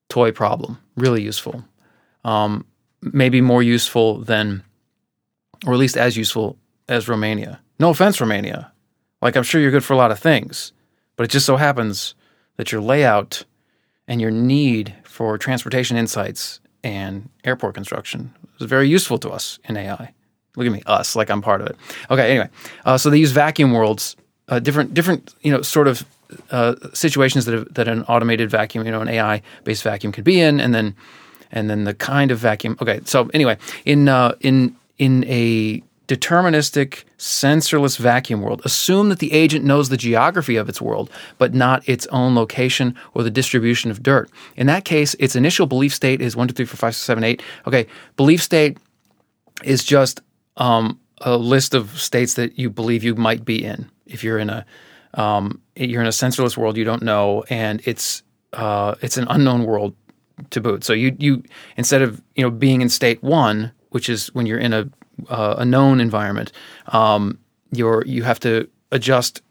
toy 0.09 0.31
problem, 0.31 0.79
really 0.95 1.21
useful, 1.21 1.63
um, 2.25 2.65
maybe 3.01 3.39
more 3.41 3.63
useful 3.63 4.19
than, 4.19 4.63
or 5.65 5.73
at 5.73 5.79
least 5.79 5.95
as 5.95 6.17
useful 6.17 6.57
as 6.89 7.07
Romania. 7.07 7.59
No 7.79 7.89
offense, 7.89 8.19
Romania. 8.19 8.71
Like 9.21 9.35
I'm 9.35 9.43
sure 9.43 9.61
you're 9.61 9.71
good 9.71 9.83
for 9.83 9.93
a 9.93 9.97
lot 9.97 10.11
of 10.11 10.19
things, 10.19 10.73
but 11.15 11.23
it 11.23 11.29
just 11.29 11.45
so 11.45 11.55
happens 11.57 12.15
that 12.57 12.71
your 12.71 12.81
layout 12.81 13.45
and 14.07 14.21
your 14.21 14.31
need 14.31 14.95
for 15.03 15.37
transportation 15.37 15.97
insights 15.97 16.59
and 16.83 17.29
airport 17.43 17.75
construction 17.75 18.33
is 18.59 18.67
very 18.67 18.89
useful 18.89 19.17
to 19.19 19.29
us 19.29 19.59
in 19.65 19.77
AI. 19.77 20.13
Look 20.55 20.67
at 20.67 20.71
me, 20.71 20.83
us, 20.85 21.15
like 21.15 21.29
I'm 21.29 21.41
part 21.41 21.61
of 21.61 21.67
it. 21.67 21.75
Okay, 22.11 22.29
anyway, 22.29 22.49
uh, 22.85 22.97
so 22.97 23.09
they 23.09 23.17
use 23.17 23.31
vacuum 23.31 23.71
worlds, 23.71 24.15
uh, 24.49 24.59
different, 24.59 24.93
different, 24.93 25.33
you 25.41 25.51
know, 25.51 25.61
sort 25.61 25.87
of 25.87 26.05
uh, 26.51 26.75
situations 26.93 27.45
that 27.45 27.73
that 27.75 27.87
an 27.87 28.03
automated 28.03 28.49
vacuum, 28.49 28.85
you 28.85 28.91
know, 28.91 29.01
an 29.01 29.07
AI 29.07 29.41
based 29.63 29.83
vacuum 29.83 30.11
could 30.11 30.23
be 30.23 30.39
in, 30.39 30.59
and 30.59 30.73
then 30.73 30.95
and 31.51 31.69
then 31.69 31.85
the 31.85 31.93
kind 31.93 32.31
of 32.31 32.39
vacuum. 32.39 32.77
Okay, 32.81 32.99
so 33.05 33.29
anyway, 33.33 33.57
in 33.85 34.09
uh, 34.09 34.35
in 34.41 34.75
in 34.97 35.23
a 35.25 35.81
deterministic, 36.13 37.03
sensorless 37.17 37.97
vacuum 37.97 38.41
world. 38.41 38.61
Assume 38.63 39.09
that 39.09 39.19
the 39.19 39.33
agent 39.33 39.65
knows 39.65 39.89
the 39.89 39.97
geography 39.97 40.55
of 40.55 40.69
its 40.69 40.81
world, 40.81 41.09
but 41.37 41.53
not 41.53 41.87
its 41.89 42.05
own 42.07 42.35
location 42.35 42.95
or 43.13 43.23
the 43.23 43.31
distribution 43.31 43.89
of 43.89 44.03
dirt. 44.03 44.29
In 44.55 44.67
that 44.67 44.85
case, 44.85 45.15
its 45.19 45.35
initial 45.35 45.65
belief 45.65 45.93
state 45.93 46.21
is 46.21 46.35
1, 46.35 46.49
2, 46.49 46.53
3, 46.53 46.65
4, 46.65 46.77
5, 46.77 46.95
6, 46.95 47.05
7, 47.05 47.23
8. 47.23 47.43
Okay, 47.67 47.87
belief 48.15 48.43
state 48.43 48.77
is 49.63 49.83
just 49.83 50.21
um, 50.57 50.99
a 51.21 51.37
list 51.37 51.73
of 51.73 51.99
states 51.99 52.35
that 52.35 52.59
you 52.59 52.69
believe 52.69 53.03
you 53.03 53.15
might 53.15 53.43
be 53.43 53.63
in. 53.63 53.89
If 54.05 54.23
you're 54.23 54.39
in 54.39 54.49
a 54.49 54.65
um, 55.15 55.61
you're 55.75 56.01
in 56.01 56.07
a 56.07 56.11
sensorless 56.11 56.57
world 56.57 56.75
you 56.75 56.83
don't 56.83 57.03
know, 57.03 57.43
and 57.49 57.81
it's 57.85 58.23
uh, 58.53 58.95
it's 59.01 59.17
an 59.17 59.27
unknown 59.29 59.63
world 59.63 59.95
to 60.49 60.59
boot. 60.59 60.83
So 60.83 60.93
you 60.93 61.15
you 61.19 61.43
instead 61.77 62.01
of 62.01 62.21
you 62.35 62.43
know 62.43 62.51
being 62.51 62.81
in 62.81 62.89
state 62.89 63.23
one, 63.23 63.71
which 63.89 64.09
is 64.09 64.27
when 64.33 64.45
you're 64.45 64.59
in 64.59 64.73
a 64.73 64.89
uh, 65.29 65.55
a 65.57 65.65
known 65.65 65.99
environment, 65.99 66.51
um, 66.87 67.37
you're 67.71 68.03
you 68.05 68.23
have 68.23 68.39
to 68.41 68.67
adjust 68.91 69.41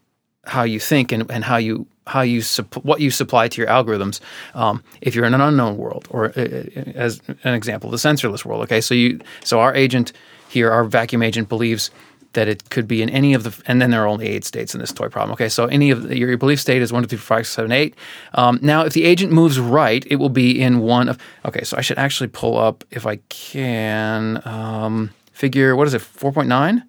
how 0.45 0.63
you 0.63 0.79
think 0.79 1.11
and, 1.11 1.29
and 1.31 1.43
how 1.43 1.57
you 1.57 1.87
how 2.07 2.21
you 2.21 2.41
supp- 2.41 2.83
what 2.83 2.99
you 2.99 3.09
supply 3.11 3.47
to 3.47 3.61
your 3.61 3.69
algorithms. 3.69 4.19
Um, 4.53 4.83
if 5.01 5.15
you're 5.15 5.25
in 5.25 5.33
an 5.33 5.41
unknown 5.41 5.77
world, 5.77 6.07
or 6.09 6.25
uh, 6.25 6.41
uh, 6.41 6.91
as 6.95 7.21
an 7.43 7.53
example, 7.53 7.89
the 7.89 7.97
sensorless 7.97 8.43
world. 8.45 8.61
Okay, 8.63 8.81
so 8.81 8.93
you 8.93 9.19
so 9.43 9.59
our 9.59 9.73
agent 9.73 10.13
here, 10.49 10.71
our 10.71 10.83
vacuum 10.83 11.23
agent 11.23 11.49
believes 11.49 11.91
that 12.33 12.47
it 12.47 12.69
could 12.69 12.87
be 12.87 13.01
in 13.01 13.09
any 13.09 13.33
of 13.33 13.43
the, 13.43 13.55
and 13.67 13.81
then 13.81 13.91
there 13.91 14.03
are 14.03 14.07
only 14.07 14.27
eight 14.27 14.43
states 14.43 14.73
in 14.73 14.81
this 14.81 14.91
toy 14.91 15.07
problem. 15.07 15.31
Okay, 15.33 15.49
so 15.49 15.65
any 15.65 15.91
of 15.91 16.03
the, 16.03 16.17
your, 16.17 16.29
your 16.29 16.37
belief 16.37 16.59
state 16.59 16.81
is 16.81 16.91
one, 16.91 17.03
two, 17.03 17.07
three, 17.07 17.17
four, 17.17 17.37
five, 17.37 17.47
seven, 17.47 17.71
eight. 17.71 17.95
Um, 18.33 18.59
now, 18.61 18.83
if 18.85 18.93
the 18.93 19.03
agent 19.05 19.31
moves 19.31 19.59
right, 19.59 20.03
it 20.09 20.15
will 20.17 20.29
be 20.29 20.59
in 20.59 20.79
one 20.79 21.09
of. 21.09 21.17
Okay, 21.45 21.63
so 21.63 21.77
I 21.77 21.81
should 21.81 21.97
actually 21.97 22.29
pull 22.29 22.57
up 22.57 22.83
if 22.91 23.05
I 23.05 23.17
can. 23.29 24.41
Um, 24.45 25.11
figure, 25.33 25.75
what 25.75 25.87
is 25.87 25.93
it, 25.93 26.01
4.9? 26.01 26.83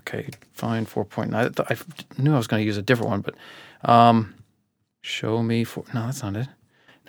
Okay, 0.00 0.28
fine, 0.52 0.86
4.9. 0.86 1.34
I, 1.34 1.74
I 1.74 2.22
knew 2.22 2.32
I 2.32 2.36
was 2.36 2.46
going 2.46 2.62
to 2.62 2.66
use 2.66 2.76
a 2.76 2.82
different 2.82 3.10
one, 3.10 3.20
but 3.22 3.34
um, 3.90 4.34
show 5.00 5.42
me, 5.42 5.64
four, 5.64 5.84
no, 5.92 6.06
that's 6.06 6.22
not 6.22 6.36
it. 6.36 6.48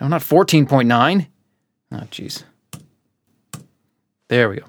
No, 0.00 0.08
not 0.08 0.22
14.9. 0.22 1.26
Oh, 1.92 1.96
jeez. 2.10 2.42
There 4.28 4.50
we 4.50 4.56
go. 4.56 4.66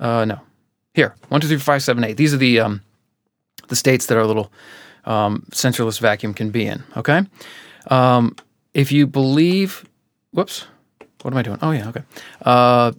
Uh, 0.00 0.24
no. 0.24 0.40
Here, 0.94 1.14
one, 1.28 1.40
two, 1.40 1.48
three, 1.48 1.58
five, 1.58 1.82
seven, 1.82 2.02
eight. 2.04 2.16
These 2.16 2.34
are 2.34 2.38
the 2.38 2.60
um, 2.60 2.82
the 3.68 3.76
states 3.76 4.06
that 4.06 4.16
our 4.16 4.26
little 4.26 4.50
um, 5.04 5.46
sensorless 5.52 6.00
vacuum 6.00 6.34
can 6.34 6.50
be 6.50 6.66
in. 6.66 6.82
Okay. 6.96 7.22
Um, 7.88 8.34
if 8.74 8.90
you 8.90 9.06
believe, 9.06 9.84
whoops, 10.32 10.66
what 11.22 11.32
am 11.32 11.38
I 11.38 11.42
doing? 11.42 11.58
Oh 11.62 11.70
yeah, 11.70 11.88
okay. 11.88 12.02
Uh, 12.42 12.92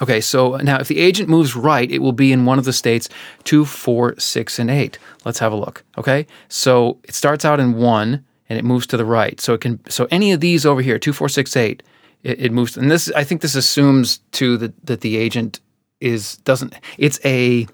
okay, 0.00 0.20
so 0.20 0.56
now 0.56 0.78
if 0.80 0.88
the 0.88 0.98
agent 0.98 1.28
moves 1.28 1.54
right, 1.54 1.90
it 1.90 2.00
will 2.00 2.12
be 2.12 2.32
in 2.32 2.44
one 2.44 2.58
of 2.58 2.64
the 2.64 2.72
states 2.72 3.08
two, 3.44 3.64
four, 3.64 4.18
six, 4.18 4.58
and 4.58 4.70
eight. 4.70 4.98
Let's 5.24 5.38
have 5.38 5.52
a 5.52 5.56
look. 5.56 5.84
Okay, 5.98 6.26
so 6.48 6.98
it 7.04 7.14
starts 7.14 7.44
out 7.44 7.60
in 7.60 7.74
one 7.74 8.24
and 8.48 8.58
it 8.58 8.64
moves 8.64 8.86
to 8.88 8.96
the 8.96 9.04
right. 9.04 9.40
So 9.40 9.54
it 9.54 9.60
can 9.60 9.80
so 9.88 10.06
any 10.10 10.32
of 10.32 10.40
these 10.40 10.66
over 10.66 10.82
here, 10.82 10.98
two, 10.98 11.12
four, 11.12 11.28
six, 11.28 11.56
eight, 11.56 11.82
it, 12.22 12.40
it 12.40 12.52
moves. 12.52 12.76
And 12.76 12.90
this, 12.90 13.10
I 13.12 13.24
think, 13.24 13.40
this 13.40 13.54
assumes 13.54 14.18
too 14.32 14.56
that 14.58 14.86
that 14.86 15.00
the 15.00 15.16
agent 15.16 15.60
is 16.00 16.36
doesn't. 16.38 16.74
It's 16.98 17.20
a 17.24 17.66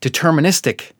deterministic 0.00 0.92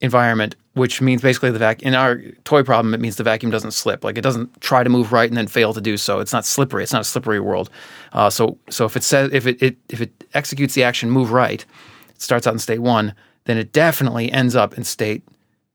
environment, 0.00 0.56
which 0.74 1.00
means 1.00 1.22
basically 1.22 1.50
the 1.50 1.58
vacuum. 1.58 1.88
In 1.88 1.94
our 1.94 2.20
toy 2.44 2.62
problem, 2.62 2.94
it 2.94 3.00
means 3.00 3.16
the 3.16 3.22
vacuum 3.22 3.50
doesn't 3.50 3.70
slip. 3.70 4.04
Like 4.04 4.18
it 4.18 4.22
doesn't 4.22 4.60
try 4.60 4.82
to 4.82 4.90
move 4.90 5.12
right 5.12 5.28
and 5.28 5.36
then 5.36 5.46
fail 5.46 5.72
to 5.72 5.80
do 5.80 5.96
so. 5.96 6.20
It's 6.20 6.32
not 6.32 6.44
slippery. 6.44 6.82
It's 6.82 6.92
not 6.92 7.02
a 7.02 7.04
slippery 7.04 7.40
world. 7.40 7.70
Uh, 8.12 8.30
so 8.30 8.58
so 8.70 8.84
if 8.84 8.96
it 8.96 9.02
says 9.02 9.30
if 9.32 9.46
it, 9.46 9.62
it 9.62 9.76
if 9.88 10.00
it 10.00 10.24
executes 10.34 10.74
the 10.74 10.84
action 10.84 11.10
move 11.10 11.32
right, 11.32 11.64
it 12.10 12.20
starts 12.20 12.46
out 12.46 12.52
in 12.52 12.58
state 12.58 12.80
one, 12.80 13.14
then 13.44 13.56
it 13.56 13.72
definitely 13.72 14.30
ends 14.32 14.54
up 14.56 14.76
in 14.76 14.84
state 14.84 15.22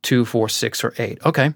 two, 0.01 0.25
four, 0.25 0.49
six, 0.49 0.83
or 0.83 0.93
eight. 0.97 1.17
Okay, 1.25 1.53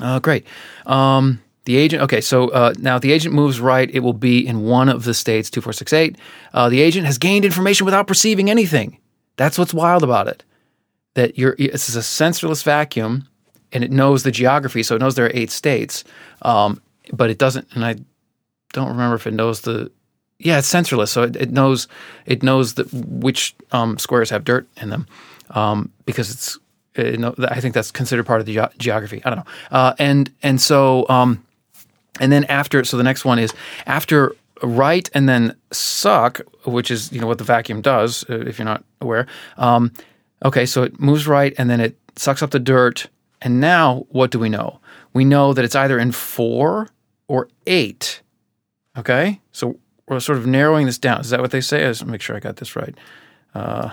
uh, 0.00 0.18
great. 0.20 0.46
Um, 0.86 1.40
the 1.64 1.76
agent, 1.76 2.02
okay, 2.02 2.20
so 2.20 2.48
uh, 2.50 2.74
now 2.78 2.98
the 2.98 3.10
agent 3.10 3.34
moves 3.34 3.58
right, 3.58 3.90
it 3.90 4.00
will 4.00 4.12
be 4.12 4.46
in 4.46 4.64
one 4.64 4.90
of 4.90 5.04
the 5.04 5.14
states, 5.14 5.48
2468. 5.48 6.18
Uh, 6.52 6.68
the 6.68 6.82
agent 6.82 7.06
has 7.06 7.16
gained 7.16 7.44
information 7.44 7.86
without 7.86 8.06
perceiving 8.06 8.50
anything. 8.50 8.98
That's 9.36 9.58
what's 9.58 9.72
wild 9.72 10.02
about 10.02 10.28
it. 10.28 10.44
That 11.14 11.38
you're, 11.38 11.54
this 11.56 11.88
is 11.88 11.96
a 11.96 12.00
sensorless 12.00 12.64
vacuum 12.64 13.28
and 13.72 13.82
it 13.84 13.90
knows 13.90 14.22
the 14.22 14.30
geography, 14.30 14.82
so 14.82 14.96
it 14.96 15.00
knows 15.00 15.14
there 15.14 15.26
are 15.26 15.32
eight 15.34 15.50
states, 15.50 16.04
um, 16.42 16.80
but 17.12 17.30
it 17.30 17.38
doesn't, 17.38 17.66
and 17.74 17.84
I 17.84 17.96
don't 18.72 18.88
remember 18.88 19.16
if 19.16 19.26
it 19.26 19.34
knows 19.34 19.62
the, 19.62 19.90
yeah, 20.38 20.58
it's 20.58 20.72
sensorless, 20.72 21.08
so 21.08 21.22
it, 21.22 21.36
it 21.36 21.50
knows 21.50 21.88
it 22.26 22.42
knows 22.42 22.74
that 22.74 22.92
which 22.92 23.54
um, 23.72 23.98
squares 23.98 24.30
have 24.30 24.44
dirt 24.44 24.66
in 24.80 24.90
them 24.90 25.06
um, 25.50 25.90
because 26.04 26.30
it's 26.30 26.58
know, 26.96 27.34
I 27.38 27.60
think 27.60 27.74
that's 27.74 27.90
considered 27.90 28.26
part 28.26 28.40
of 28.40 28.46
the 28.46 28.56
ge- 28.56 28.78
geography. 28.78 29.22
I 29.24 29.30
don't 29.30 29.38
know. 29.38 29.52
Uh, 29.70 29.94
and 29.98 30.32
and 30.42 30.60
so 30.60 31.06
um, 31.08 31.44
and 32.20 32.30
then 32.30 32.44
after, 32.44 32.84
so 32.84 32.96
the 32.96 33.02
next 33.02 33.24
one 33.24 33.38
is 33.38 33.52
after 33.86 34.34
right 34.62 35.08
and 35.14 35.28
then 35.28 35.56
suck, 35.72 36.40
which 36.64 36.90
is 36.90 37.12
you 37.12 37.20
know 37.20 37.26
what 37.26 37.38
the 37.38 37.44
vacuum 37.44 37.80
does 37.80 38.24
uh, 38.30 38.40
if 38.40 38.58
you're 38.58 38.66
not 38.66 38.84
aware. 39.00 39.26
Okay, 40.44 40.66
so 40.66 40.82
it 40.82 41.00
moves 41.00 41.26
right 41.26 41.54
and 41.56 41.70
then 41.70 41.80
it 41.80 41.98
sucks 42.16 42.42
up 42.42 42.50
the 42.50 42.58
dirt. 42.58 43.08
And 43.40 43.60
now 43.60 44.06
what 44.10 44.30
do 44.30 44.38
we 44.38 44.48
know? 44.48 44.80
We 45.12 45.24
know 45.24 45.52
that 45.52 45.64
it's 45.64 45.74
either 45.74 45.98
in 45.98 46.12
four 46.12 46.88
or 47.28 47.48
eight. 47.66 48.20
Okay, 48.96 49.40
so 49.52 49.78
we're 50.08 50.20
sort 50.20 50.38
of 50.38 50.46
narrowing 50.46 50.86
this 50.86 50.98
down. 50.98 51.20
Is 51.20 51.30
that 51.30 51.40
what 51.40 51.50
they 51.50 51.60
say? 51.60 51.86
Let's 51.86 52.04
make 52.04 52.20
sure 52.20 52.36
I 52.36 52.40
got 52.40 52.56
this 52.56 52.76
right. 52.76 52.94
Uh, 53.54 53.90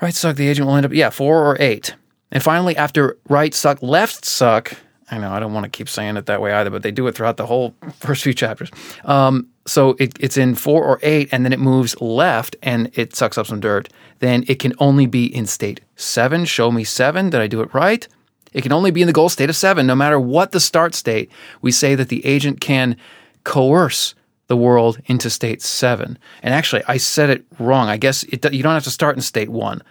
right 0.00 0.14
suck, 0.14 0.36
the 0.36 0.48
agent 0.48 0.66
will 0.66 0.76
end 0.76 0.86
up, 0.86 0.92
yeah, 0.92 1.10
four 1.10 1.44
or 1.44 1.56
eight. 1.60 1.94
And 2.30 2.42
finally, 2.42 2.76
after 2.76 3.18
right 3.28 3.54
suck, 3.54 3.82
left 3.82 4.24
suck, 4.24 4.74
I 5.10 5.18
know 5.18 5.32
I 5.32 5.40
don't 5.40 5.52
want 5.52 5.64
to 5.64 5.70
keep 5.70 5.88
saying 5.88 6.16
it 6.16 6.26
that 6.26 6.40
way 6.40 6.52
either, 6.52 6.70
but 6.70 6.82
they 6.82 6.92
do 6.92 7.06
it 7.06 7.14
throughout 7.14 7.36
the 7.36 7.46
whole 7.46 7.74
first 7.94 8.22
few 8.22 8.34
chapters. 8.34 8.70
Um, 9.04 9.48
so 9.66 9.96
it, 9.98 10.16
it's 10.20 10.36
in 10.36 10.54
four 10.54 10.84
or 10.84 10.98
eight, 11.02 11.28
and 11.32 11.44
then 11.44 11.52
it 11.52 11.60
moves 11.60 12.00
left 12.00 12.56
and 12.62 12.90
it 12.94 13.14
sucks 13.14 13.36
up 13.36 13.46
some 13.46 13.60
dirt. 13.60 13.88
Then 14.20 14.44
it 14.46 14.58
can 14.58 14.72
only 14.78 15.06
be 15.06 15.26
in 15.26 15.46
state 15.46 15.80
seven. 15.96 16.44
Show 16.44 16.70
me 16.70 16.84
seven. 16.84 17.30
Did 17.30 17.40
I 17.40 17.46
do 17.46 17.60
it 17.60 17.72
right? 17.74 18.06
It 18.52 18.62
can 18.62 18.72
only 18.72 18.90
be 18.90 19.00
in 19.00 19.06
the 19.06 19.12
goal 19.12 19.28
state 19.28 19.48
of 19.48 19.56
seven, 19.56 19.86
no 19.86 19.94
matter 19.94 20.18
what 20.18 20.52
the 20.52 20.60
start 20.60 20.94
state. 20.94 21.30
We 21.62 21.70
say 21.72 21.94
that 21.94 22.08
the 22.08 22.24
agent 22.26 22.60
can 22.60 22.96
coerce 23.44 24.14
the 24.48 24.56
world 24.56 25.00
into 25.06 25.30
state 25.30 25.62
seven. 25.62 26.18
And 26.42 26.52
actually, 26.52 26.82
I 26.88 26.96
said 26.96 27.30
it 27.30 27.44
wrong. 27.60 27.88
I 27.88 27.96
guess 27.96 28.24
it, 28.24 28.52
you 28.52 28.62
don't 28.64 28.74
have 28.74 28.84
to 28.84 28.90
start 28.90 29.14
in 29.14 29.22
state 29.22 29.48
one. 29.48 29.82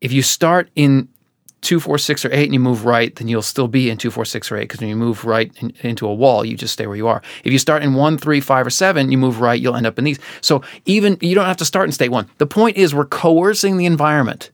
If 0.00 0.12
you 0.12 0.22
start 0.22 0.70
in 0.74 1.08
two, 1.62 1.80
four, 1.80 1.96
six, 1.96 2.24
or 2.24 2.32
eight, 2.32 2.44
and 2.44 2.54
you 2.54 2.60
move 2.60 2.84
right, 2.84 3.14
then 3.16 3.28
you'll 3.28 3.40
still 3.40 3.68
be 3.68 3.88
in 3.88 3.96
two, 3.96 4.10
four, 4.10 4.24
six, 4.24 4.52
or 4.52 4.56
eight. 4.58 4.64
Because 4.64 4.80
when 4.80 4.90
you 4.90 4.96
move 4.96 5.24
right 5.24 5.50
in, 5.60 5.72
into 5.80 6.06
a 6.06 6.12
wall, 6.14 6.44
you 6.44 6.56
just 6.56 6.74
stay 6.74 6.86
where 6.86 6.96
you 6.96 7.08
are. 7.08 7.22
If 7.44 7.52
you 7.52 7.58
start 7.58 7.82
in 7.82 7.94
one, 7.94 8.18
three, 8.18 8.40
five, 8.40 8.66
or 8.66 8.70
seven, 8.70 9.10
you 9.10 9.16
move 9.16 9.40
right, 9.40 9.60
you'll 9.60 9.76
end 9.76 9.86
up 9.86 9.98
in 9.98 10.04
these. 10.04 10.18
So 10.40 10.62
even 10.84 11.16
you 11.20 11.34
don't 11.34 11.46
have 11.46 11.56
to 11.58 11.64
start 11.64 11.86
in 11.86 11.92
state 11.92 12.10
one. 12.10 12.28
The 12.38 12.46
point 12.46 12.76
is, 12.76 12.94
we're 12.94 13.06
coercing 13.06 13.78
the 13.78 13.86
environment. 13.86 14.50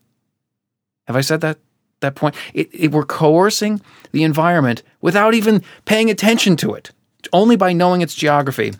Have 1.07 1.17
I 1.17 1.23
said 1.23 1.41
that? 1.41 1.59
That 2.01 2.15
point, 2.15 2.37
it, 2.55 2.69
it, 2.73 2.93
we're 2.93 3.05
coercing 3.05 3.81
the 4.13 4.23
environment 4.23 4.85
without 5.01 5.35
even 5.35 5.65
paying 5.85 6.11
attention 6.11 6.57
to 6.59 6.75
it. 6.75 6.93
Only 7.33 7.57
by 7.57 7.73
knowing 7.73 8.03
its 8.03 8.15
geography 8.15 8.75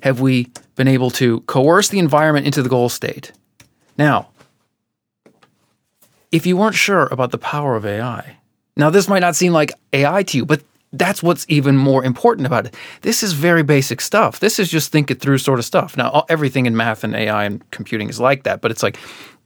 have 0.00 0.20
we 0.20 0.50
been 0.74 0.88
able 0.88 1.10
to 1.10 1.42
coerce 1.42 1.90
the 1.90 2.00
environment 2.00 2.44
into 2.44 2.60
the 2.60 2.68
goal 2.68 2.88
state. 2.88 3.30
Now, 3.96 4.30
if 6.32 6.46
you 6.46 6.56
weren't 6.56 6.74
sure 6.74 7.06
about 7.12 7.30
the 7.30 7.38
power 7.38 7.76
of 7.76 7.86
AI, 7.86 8.38
now 8.76 8.90
this 8.90 9.06
might 9.06 9.20
not 9.20 9.36
seem 9.36 9.52
like 9.52 9.72
AI 9.92 10.22
to 10.24 10.38
you, 10.38 10.46
but 10.46 10.62
that's 10.92 11.22
what's 11.22 11.46
even 11.48 11.76
more 11.76 12.04
important 12.04 12.46
about 12.46 12.66
it. 12.66 12.74
This 13.02 13.22
is 13.22 13.32
very 13.32 13.62
basic 13.62 14.00
stuff. 14.00 14.40
This 14.40 14.58
is 14.58 14.70
just 14.70 14.92
think 14.92 15.10
it 15.10 15.20
through 15.20 15.38
sort 15.38 15.58
of 15.58 15.64
stuff. 15.64 15.96
Now, 15.96 16.24
everything 16.28 16.66
in 16.66 16.76
math 16.76 17.04
and 17.04 17.14
AI 17.14 17.44
and 17.44 17.70
computing 17.70 18.08
is 18.08 18.20
like 18.20 18.42
that, 18.42 18.60
but 18.60 18.70
it's 18.70 18.82
like 18.82 18.98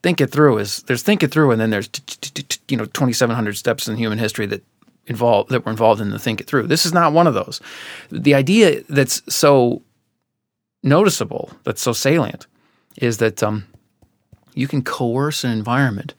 think 0.02 0.21
it 0.21 0.31
through 0.31 0.59
is 0.59 0.83
there's 0.85 1.02
think 1.02 1.23
it 1.23 1.31
through, 1.31 1.50
and 1.50 1.61
then 1.61 1.71
there's 1.71 1.88
you 2.69 2.76
know 2.76 2.85
2,700 2.85 3.57
steps 3.57 3.88
in 3.88 3.97
human 3.97 4.19
history 4.19 4.47
that 4.47 4.64
involved 5.07 5.50
that 5.50 5.64
were 5.64 5.71
involved 5.71 6.00
in 6.00 6.11
the 6.11 6.19
think 6.19 6.40
it 6.40 6.47
through. 6.47 6.66
This 6.66 6.87
is 6.87 6.93
not 6.93 7.12
one 7.12 7.26
of 7.26 7.35
those. 7.35 7.61
The 8.11 8.35
idea 8.35 8.83
that's 8.88 9.23
so 9.33 9.83
noticeable, 10.83 11.50
that's 11.64 11.83
so 11.83 11.93
salient, 11.93 12.47
is 12.97 13.19
that 13.19 13.43
um, 13.43 13.66
you 14.55 14.66
can 14.66 14.83
coerce 14.83 15.45
an 15.45 15.52
environment 15.52 16.14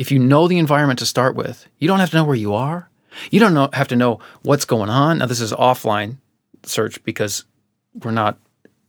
if 0.00 0.10
you 0.10 0.18
know 0.18 0.48
the 0.48 0.56
environment 0.56 0.98
to 1.00 1.04
start 1.04 1.36
with, 1.36 1.66
you 1.78 1.86
don't 1.86 1.98
have 1.98 2.08
to 2.08 2.16
know 2.16 2.24
where 2.24 2.34
you 2.34 2.54
are. 2.54 2.88
You 3.30 3.38
don't 3.38 3.52
know, 3.52 3.68
have 3.74 3.88
to 3.88 3.96
know 3.96 4.18
what's 4.40 4.64
going 4.64 4.88
on. 4.88 5.18
Now, 5.18 5.26
this 5.26 5.42
is 5.42 5.52
offline 5.52 6.16
search 6.62 7.04
because 7.04 7.44
we're 8.02 8.10
not 8.10 8.38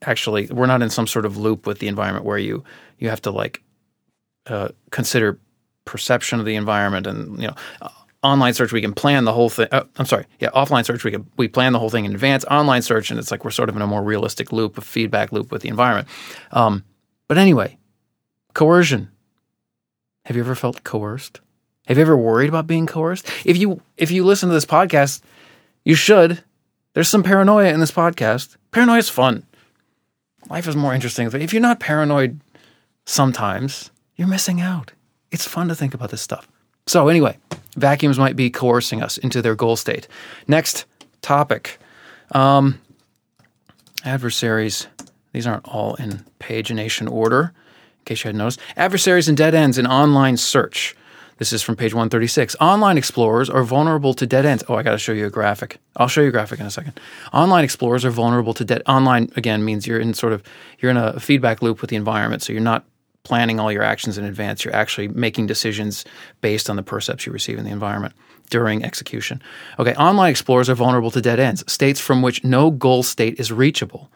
actually 0.03 0.47
we're 0.47 0.67
not 0.67 0.81
in 0.81 0.89
some 0.89 1.05
sort 1.05 1.25
of 1.25 1.35
loop 1.35 1.67
with 1.67 1.79
the 1.79 1.89
environment 1.89 2.23
where 2.23 2.37
you 2.37 2.63
you 2.97 3.09
have 3.09 3.21
to 3.23 3.29
like 3.29 3.61
uh, 4.47 4.69
consider 4.91 5.37
perception 5.83 6.39
of 6.39 6.45
the 6.45 6.55
environment 6.55 7.05
and 7.05 7.41
you 7.41 7.47
know 7.47 7.55
online 8.23 8.53
search 8.53 8.71
we 8.71 8.81
can 8.81 8.93
plan 8.93 9.25
the 9.25 9.33
whole 9.33 9.49
thing 9.49 9.67
uh, 9.71 9.83
i'm 9.97 10.05
sorry 10.05 10.25
yeah 10.39 10.49
offline 10.51 10.85
search 10.85 11.03
we 11.03 11.11
can 11.11 11.27
we 11.37 11.47
plan 11.47 11.73
the 11.73 11.79
whole 11.79 11.89
thing 11.89 12.05
in 12.05 12.13
advance 12.13 12.45
online 12.45 12.81
search 12.81 13.09
and 13.09 13.19
it's 13.19 13.31
like 13.31 13.43
we're 13.43 13.51
sort 13.51 13.67
of 13.67 13.75
in 13.75 13.81
a 13.81 13.87
more 13.87 14.03
realistic 14.03 14.51
loop 14.51 14.77
of 14.77 14.83
feedback 14.83 15.31
loop 15.31 15.51
with 15.51 15.63
the 15.63 15.69
environment 15.69 16.07
um, 16.51 16.83
but 17.27 17.37
anyway 17.37 17.77
coercion 18.53 19.09
have 20.25 20.35
you 20.35 20.43
ever 20.43 20.55
felt 20.55 20.83
coerced? 20.83 21.41
Have 21.87 21.97
you 21.97 22.01
ever 22.01 22.15
worried 22.15 22.49
about 22.49 22.67
being 22.67 22.85
coerced? 22.85 23.29
If 23.45 23.57
you 23.57 23.81
if 23.97 24.11
you 24.11 24.23
listen 24.23 24.49
to 24.49 24.53
this 24.53 24.65
podcast, 24.65 25.21
you 25.83 25.95
should. 25.95 26.43
There's 26.93 27.09
some 27.09 27.23
paranoia 27.23 27.73
in 27.73 27.79
this 27.79 27.91
podcast. 27.91 28.55
Paranoia 28.71 28.97
is 28.97 29.09
fun. 29.09 29.43
Life 30.49 30.67
is 30.67 30.75
more 30.75 30.93
interesting. 30.93 31.27
If 31.33 31.53
you're 31.53 31.61
not 31.61 31.79
paranoid 31.79 32.39
sometimes, 33.05 33.91
you're 34.15 34.27
missing 34.27 34.61
out. 34.61 34.91
It's 35.31 35.47
fun 35.47 35.69
to 35.69 35.75
think 35.75 35.93
about 35.93 36.11
this 36.11 36.21
stuff. 36.21 36.47
So 36.87 37.07
anyway, 37.07 37.37
vacuums 37.75 38.19
might 38.19 38.35
be 38.35 38.49
coercing 38.49 39.01
us 39.01 39.17
into 39.17 39.41
their 39.41 39.55
goal 39.55 39.75
state. 39.75 40.07
Next 40.47 40.85
topic. 41.21 41.79
Um, 42.31 42.81
adversaries. 44.03 44.87
These 45.31 45.47
aren't 45.47 45.67
all 45.67 45.95
in 45.95 46.25
pagination 46.39 47.09
order 47.09 47.53
case 48.11 48.23
you 48.23 48.27
hadn't 48.29 48.39
noticed. 48.39 48.59
Adversaries 48.75 49.27
and 49.27 49.37
dead 49.37 49.55
ends 49.55 49.77
in 49.77 49.87
online 49.87 50.37
search. 50.37 50.95
This 51.37 51.53
is 51.53 51.63
from 51.63 51.75
page 51.75 51.93
136. 51.93 52.55
Online 52.61 52.97
explorers 52.97 53.49
are 53.49 53.63
vulnerable 53.63 54.13
to 54.13 54.27
dead 54.27 54.45
ends. 54.45 54.63
Oh, 54.67 54.75
I 54.75 54.83
got 54.83 54.91
to 54.91 54.99
show 54.99 55.11
you 55.11 55.25
a 55.25 55.29
graphic. 55.29 55.79
I'll 55.95 56.07
show 56.07 56.21
you 56.21 56.27
a 56.27 56.31
graphic 56.31 56.59
in 56.59 56.67
a 56.67 56.71
second. 56.71 56.99
Online 57.33 57.63
explorers 57.63 58.05
are 58.05 58.11
vulnerable 58.11 58.53
to 58.53 58.63
dead. 58.63 58.83
Online 58.85 59.27
again 59.35 59.65
means 59.65 59.87
you're 59.87 59.99
in 59.99 60.13
sort 60.13 60.33
of 60.33 60.43
you're 60.79 60.91
in 60.91 60.97
a 60.97 61.19
feedback 61.19 61.63
loop 61.63 61.81
with 61.81 61.89
the 61.89 61.95
environment, 61.95 62.43
so 62.43 62.53
you're 62.53 62.61
not 62.61 62.85
planning 63.23 63.59
all 63.59 63.71
your 63.71 63.81
actions 63.81 64.17
in 64.17 64.25
advance. 64.25 64.63
You're 64.63 64.75
actually 64.75 65.07
making 65.07 65.47
decisions 65.47 66.05
based 66.41 66.69
on 66.69 66.75
the 66.75 66.83
percepts 66.83 67.25
you 67.25 67.31
receive 67.31 67.57
in 67.57 67.65
the 67.65 67.71
environment 67.71 68.13
during 68.51 68.83
execution. 68.83 69.41
Okay, 69.79 69.95
online 69.95 70.29
explorers 70.29 70.69
are 70.69 70.75
vulnerable 70.75 71.11
to 71.11 71.21
dead 71.21 71.39
ends, 71.39 71.63
states 71.71 71.99
from 71.99 72.21
which 72.21 72.43
no 72.43 72.69
goal 72.69 73.01
state 73.01 73.39
is 73.39 73.51
reachable. 73.51 74.11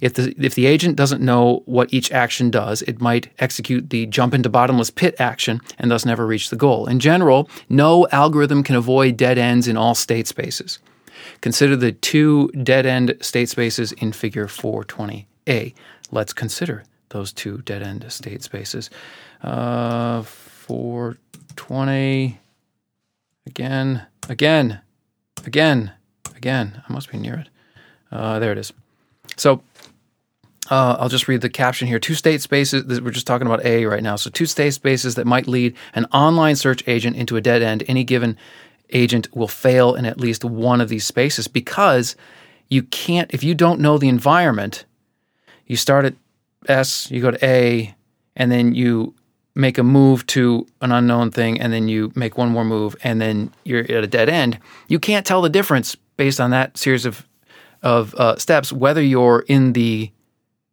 If 0.00 0.14
the 0.14 0.34
if 0.38 0.54
the 0.54 0.66
agent 0.66 0.96
doesn't 0.96 1.22
know 1.22 1.62
what 1.66 1.92
each 1.92 2.12
action 2.12 2.50
does, 2.50 2.82
it 2.82 3.00
might 3.00 3.28
execute 3.38 3.90
the 3.90 4.06
jump 4.06 4.34
into 4.34 4.48
bottomless 4.48 4.90
pit 4.90 5.14
action 5.18 5.60
and 5.78 5.90
thus 5.90 6.04
never 6.04 6.26
reach 6.26 6.50
the 6.50 6.56
goal. 6.56 6.86
In 6.86 7.00
general, 7.00 7.48
no 7.68 8.06
algorithm 8.12 8.62
can 8.62 8.76
avoid 8.76 9.16
dead 9.16 9.38
ends 9.38 9.68
in 9.68 9.76
all 9.76 9.94
state 9.94 10.26
spaces. 10.26 10.78
Consider 11.40 11.76
the 11.76 11.92
two 11.92 12.48
dead 12.48 12.86
end 12.86 13.16
state 13.20 13.48
spaces 13.48 13.92
in 13.92 14.12
figure 14.12 14.46
420a. 14.46 15.74
Let's 16.10 16.32
consider 16.32 16.84
those 17.10 17.32
two 17.32 17.58
dead 17.58 17.82
end 17.82 18.10
state 18.12 18.42
spaces. 18.42 18.90
Uh, 19.42 20.22
420 20.22 22.40
again, 23.46 24.06
again, 24.28 24.80
again, 25.44 25.92
again. 26.34 26.82
I 26.88 26.92
must 26.92 27.10
be 27.10 27.18
near 27.18 27.34
it. 27.34 27.48
Uh, 28.10 28.38
there 28.38 28.52
it 28.52 28.58
is. 28.58 28.72
So 29.36 29.62
uh, 30.70 30.96
I'll 30.98 31.08
just 31.08 31.28
read 31.28 31.40
the 31.40 31.50
caption 31.50 31.88
here. 31.88 31.98
Two 31.98 32.14
state 32.14 32.40
spaces, 32.40 33.00
we're 33.00 33.10
just 33.10 33.26
talking 33.26 33.46
about 33.46 33.64
A 33.64 33.84
right 33.86 34.02
now. 34.02 34.16
So, 34.16 34.30
two 34.30 34.46
state 34.46 34.72
spaces 34.72 35.14
that 35.16 35.26
might 35.26 35.46
lead 35.46 35.76
an 35.94 36.06
online 36.06 36.56
search 36.56 36.86
agent 36.86 37.16
into 37.16 37.36
a 37.36 37.40
dead 37.40 37.62
end. 37.62 37.84
Any 37.86 38.04
given 38.04 38.36
agent 38.90 39.34
will 39.34 39.48
fail 39.48 39.94
in 39.94 40.06
at 40.06 40.18
least 40.18 40.44
one 40.44 40.80
of 40.80 40.88
these 40.88 41.06
spaces 41.06 41.48
because 41.48 42.16
you 42.68 42.82
can't, 42.82 43.32
if 43.34 43.44
you 43.44 43.54
don't 43.54 43.80
know 43.80 43.98
the 43.98 44.08
environment, 44.08 44.84
you 45.66 45.76
start 45.76 46.04
at 46.04 46.14
S, 46.66 47.10
you 47.10 47.20
go 47.20 47.30
to 47.30 47.44
A, 47.44 47.94
and 48.36 48.50
then 48.50 48.74
you 48.74 49.14
make 49.54 49.78
a 49.78 49.82
move 49.82 50.26
to 50.26 50.66
an 50.80 50.92
unknown 50.92 51.30
thing, 51.30 51.60
and 51.60 51.72
then 51.72 51.88
you 51.88 52.12
make 52.14 52.36
one 52.36 52.48
more 52.48 52.64
move, 52.64 52.96
and 53.04 53.20
then 53.20 53.52
you're 53.64 53.82
at 53.82 54.04
a 54.04 54.06
dead 54.06 54.28
end. 54.28 54.58
You 54.88 54.98
can't 54.98 55.24
tell 55.24 55.42
the 55.42 55.48
difference 55.48 55.96
based 56.16 56.40
on 56.40 56.50
that 56.50 56.76
series 56.76 57.06
of 57.06 57.26
of 57.82 58.14
uh, 58.14 58.34
steps 58.36 58.72
whether 58.72 59.02
you're 59.02 59.44
in 59.46 59.74
the 59.74 60.10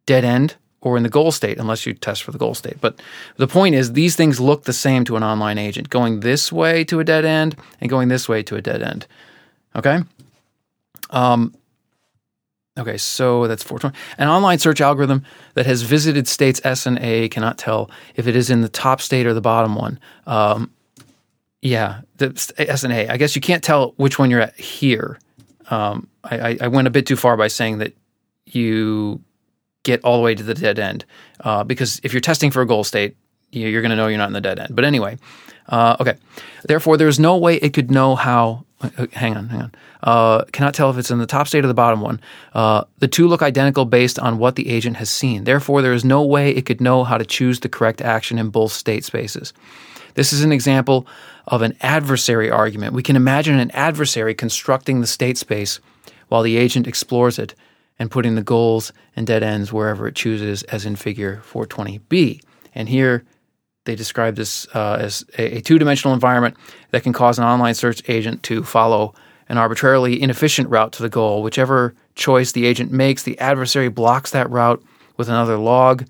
dead 0.06 0.24
end 0.24 0.56
or 0.82 0.96
in 0.96 1.04
the 1.04 1.08
goal 1.08 1.30
state, 1.30 1.58
unless 1.58 1.86
you 1.86 1.94
test 1.94 2.24
for 2.24 2.32
the 2.32 2.38
goal 2.38 2.54
state. 2.54 2.80
But 2.80 3.00
the 3.36 3.46
point 3.46 3.76
is, 3.76 3.92
these 3.92 4.16
things 4.16 4.40
look 4.40 4.64
the 4.64 4.72
same 4.72 5.04
to 5.04 5.16
an 5.16 5.22
online 5.22 5.56
agent 5.56 5.90
going 5.90 6.20
this 6.20 6.52
way 6.52 6.84
to 6.84 6.98
a 6.98 7.04
dead 7.04 7.24
end 7.24 7.56
and 7.80 7.88
going 7.88 8.08
this 8.08 8.28
way 8.28 8.42
to 8.42 8.56
a 8.56 8.60
dead 8.60 8.82
end. 8.82 9.06
Okay? 9.76 10.00
Um, 11.10 11.54
okay, 12.76 12.96
so 12.96 13.46
that's 13.46 13.62
420. 13.62 13.96
An 14.18 14.28
online 14.28 14.58
search 14.58 14.80
algorithm 14.80 15.24
that 15.54 15.66
has 15.66 15.82
visited 15.82 16.26
states 16.26 16.60
S 16.64 16.84
and 16.84 16.98
A 16.98 17.28
cannot 17.28 17.58
tell 17.58 17.88
if 18.16 18.26
it 18.26 18.34
is 18.34 18.50
in 18.50 18.60
the 18.60 18.68
top 18.68 19.00
state 19.00 19.24
or 19.24 19.34
the 19.34 19.40
bottom 19.40 19.76
one. 19.76 20.00
Um, 20.26 20.72
yeah, 21.60 22.00
the 22.16 22.54
S 22.58 22.82
and 22.82 22.92
A. 22.92 23.08
I 23.08 23.16
guess 23.18 23.36
you 23.36 23.40
can't 23.40 23.62
tell 23.62 23.94
which 23.98 24.18
one 24.18 24.30
you're 24.30 24.40
at 24.40 24.58
here. 24.58 25.20
Um, 25.70 26.08
I, 26.24 26.58
I 26.60 26.68
went 26.68 26.88
a 26.88 26.90
bit 26.90 27.06
too 27.06 27.14
far 27.14 27.36
by 27.36 27.46
saying 27.46 27.78
that 27.78 27.94
you 28.46 29.22
get 29.82 30.02
all 30.04 30.16
the 30.16 30.22
way 30.22 30.34
to 30.34 30.42
the 30.42 30.54
dead 30.54 30.78
end. 30.78 31.04
Uh, 31.40 31.64
because 31.64 32.00
if 32.02 32.12
you're 32.12 32.20
testing 32.20 32.50
for 32.50 32.62
a 32.62 32.66
goal 32.66 32.84
state, 32.84 33.16
you're 33.50 33.82
going 33.82 33.90
to 33.90 33.96
know 33.96 34.06
you're 34.06 34.18
not 34.18 34.28
in 34.28 34.32
the 34.32 34.40
dead 34.40 34.58
end. 34.58 34.74
But 34.74 34.84
anyway, 34.84 35.18
uh, 35.68 35.96
okay. 36.00 36.16
Therefore, 36.64 36.96
there's 36.96 37.20
no 37.20 37.36
way 37.36 37.56
it 37.56 37.72
could 37.74 37.90
know 37.90 38.14
how. 38.14 38.64
Uh, 38.80 39.06
hang 39.12 39.36
on, 39.36 39.48
hang 39.48 39.62
on. 39.62 39.72
Uh, 40.02 40.44
cannot 40.46 40.74
tell 40.74 40.90
if 40.90 40.98
it's 40.98 41.10
in 41.10 41.18
the 41.18 41.26
top 41.26 41.46
state 41.46 41.64
or 41.64 41.68
the 41.68 41.74
bottom 41.74 42.00
one. 42.00 42.20
Uh, 42.52 42.84
the 42.98 43.06
two 43.06 43.28
look 43.28 43.42
identical 43.42 43.84
based 43.84 44.18
on 44.18 44.38
what 44.38 44.56
the 44.56 44.68
agent 44.68 44.96
has 44.96 45.08
seen. 45.08 45.44
Therefore, 45.44 45.82
there 45.82 45.92
is 45.92 46.04
no 46.04 46.22
way 46.22 46.50
it 46.50 46.66
could 46.66 46.80
know 46.80 47.04
how 47.04 47.16
to 47.16 47.24
choose 47.24 47.60
the 47.60 47.68
correct 47.68 48.00
action 48.00 48.38
in 48.38 48.48
both 48.48 48.72
state 48.72 49.04
spaces. 49.04 49.52
This 50.14 50.32
is 50.32 50.42
an 50.42 50.52
example 50.52 51.06
of 51.46 51.62
an 51.62 51.76
adversary 51.80 52.50
argument. 52.50 52.92
We 52.92 53.02
can 53.02 53.16
imagine 53.16 53.58
an 53.58 53.70
adversary 53.70 54.34
constructing 54.34 55.00
the 55.00 55.06
state 55.06 55.38
space 55.38 55.80
while 56.28 56.42
the 56.42 56.56
agent 56.56 56.86
explores 56.86 57.38
it 57.38 57.54
and 58.02 58.10
putting 58.10 58.34
the 58.34 58.42
goals 58.42 58.92
and 59.14 59.28
dead 59.28 59.44
ends 59.44 59.72
wherever 59.72 60.08
it 60.08 60.16
chooses, 60.16 60.64
as 60.64 60.84
in 60.84 60.96
figure 60.96 61.40
420b. 61.48 62.42
And 62.74 62.88
here 62.88 63.22
they 63.84 63.94
describe 63.94 64.34
this 64.34 64.66
uh, 64.74 64.98
as 65.00 65.24
a, 65.38 65.58
a 65.58 65.60
two 65.60 65.78
dimensional 65.78 66.12
environment 66.12 66.56
that 66.90 67.04
can 67.04 67.12
cause 67.12 67.38
an 67.38 67.44
online 67.44 67.74
search 67.74 68.02
agent 68.08 68.42
to 68.42 68.64
follow 68.64 69.14
an 69.48 69.56
arbitrarily 69.56 70.20
inefficient 70.20 70.68
route 70.68 70.90
to 70.94 71.02
the 71.02 71.08
goal. 71.08 71.44
Whichever 71.44 71.94
choice 72.16 72.50
the 72.50 72.66
agent 72.66 72.90
makes, 72.90 73.22
the 73.22 73.38
adversary 73.38 73.88
blocks 73.88 74.32
that 74.32 74.50
route 74.50 74.82
with 75.16 75.28
another 75.28 75.56
log. 75.56 76.04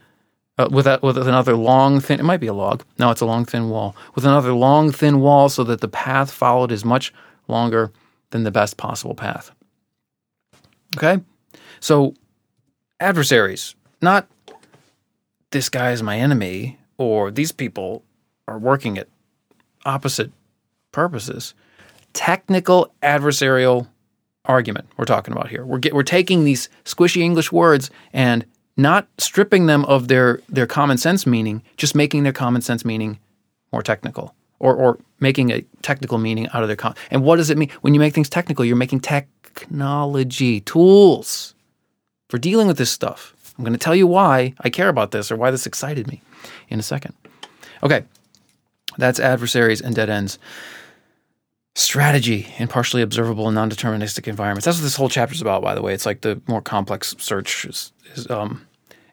Uh, 0.59 0.69
with, 0.71 0.87
a, 0.87 0.99
with 1.03 1.17
another 1.17 1.57
long, 1.57 2.01
thin, 2.01 2.21
it 2.21 2.25
might 2.25 2.41
be 2.41 2.47
a 2.47 2.55
log. 2.55 2.85
No, 2.99 3.11
it's 3.11 3.23
a 3.23 3.27
long, 3.27 3.45
thin 3.45 3.69
wall. 3.69 3.97
With 4.15 4.25
another 4.25 4.53
long, 4.53 4.93
thin 4.93 5.21
wall 5.21 5.49
so 5.49 5.65
that 5.65 5.81
the 5.81 5.89
path 5.89 6.31
followed 6.31 6.73
is 6.73 6.85
much 6.85 7.13
longer 7.49 7.91
than 8.31 8.45
the 8.45 8.51
best 8.51 8.77
possible 8.77 9.15
path. 9.15 9.51
Okay? 10.97 11.23
So, 11.83 12.15
adversaries, 13.01 13.75
not 14.01 14.29
this 15.51 15.69
guy 15.69 15.91
is 15.91 16.01
my 16.01 16.17
enemy 16.17 16.79
or 16.97 17.33
these 17.33 17.51
people 17.51 18.05
are 18.47 18.57
working 18.57 18.99
at 18.99 19.09
opposite 19.85 20.31
purposes. 20.93 21.55
Technical 22.13 22.95
adversarial 23.03 23.89
argument 24.45 24.87
we're 24.97 25.07
talking 25.07 25.33
about 25.33 25.49
here. 25.49 25.67
We're 25.67 25.79
get, 25.79 25.93
we're 25.93 26.05
taking 26.05 26.45
these 26.45 26.69
squishy 26.85 27.21
English 27.21 27.51
words 27.51 27.91
and 28.13 28.47
not 28.77 29.09
stripping 29.19 29.67
them 29.67 29.85
of 29.87 30.07
their 30.07 30.41
their 30.49 30.69
common 30.69 30.99
sense 30.99 31.27
meaning, 31.27 31.63
just 31.77 31.97
making 31.97 32.23
their 32.23 32.33
common 32.33 32.63
sense 32.63 32.85
meaning 32.85 33.19
more 33.73 33.83
technical 33.83 34.37
or 34.61 34.77
or 34.77 35.01
making 35.19 35.51
a 35.51 35.63
technical 35.83 36.19
meaning 36.19 36.47
out 36.55 36.63
of 36.63 36.69
their 36.69 36.77
con. 36.77 36.95
And 37.11 37.25
what 37.25 37.39
does 37.39 37.51
it 37.51 37.59
mean 37.59 37.71
when 37.81 37.93
you 37.93 37.99
make 37.99 38.15
things 38.15 38.31
technical? 38.31 38.65
You're 38.65 38.77
making 38.77 39.01
technology 39.01 40.61
tools 40.61 41.57
for 42.33 42.39
dealing 42.39 42.67
with 42.67 42.79
this 42.79 42.91
stuff. 42.91 43.35
I'm 43.59 43.63
going 43.63 43.75
to 43.75 43.79
tell 43.79 43.95
you 43.95 44.07
why 44.07 44.55
I 44.61 44.71
care 44.71 44.89
about 44.89 45.11
this 45.11 45.31
or 45.31 45.37
why 45.37 45.51
this 45.51 45.67
excited 45.67 46.09
me 46.09 46.23
in 46.71 46.79
a 46.79 46.83
second. 46.83 47.13
Okay, 47.83 48.05
that's 48.97 49.21
adversaries 49.21 49.83
and 49.83 49.95
dead 49.95 50.09
ends. 50.09 50.39
Strategy 51.75 52.51
in 52.57 52.69
partially 52.69 53.03
observable 53.03 53.49
and 53.49 53.55
non-deterministic 53.55 54.27
environments. 54.27 54.65
That's 54.65 54.79
what 54.79 54.85
this 54.85 54.97
whole 54.97 55.11
chapter 55.11 55.35
is 55.35 55.43
about, 55.43 55.61
by 55.61 55.75
the 55.75 55.83
way. 55.83 55.93
It's 55.93 56.07
like 56.07 56.23
the 56.23 56.41
more 56.47 56.63
complex 56.63 57.15
search 57.19 57.67
is, 57.67 57.93
is 58.15 58.31
um, 58.31 58.67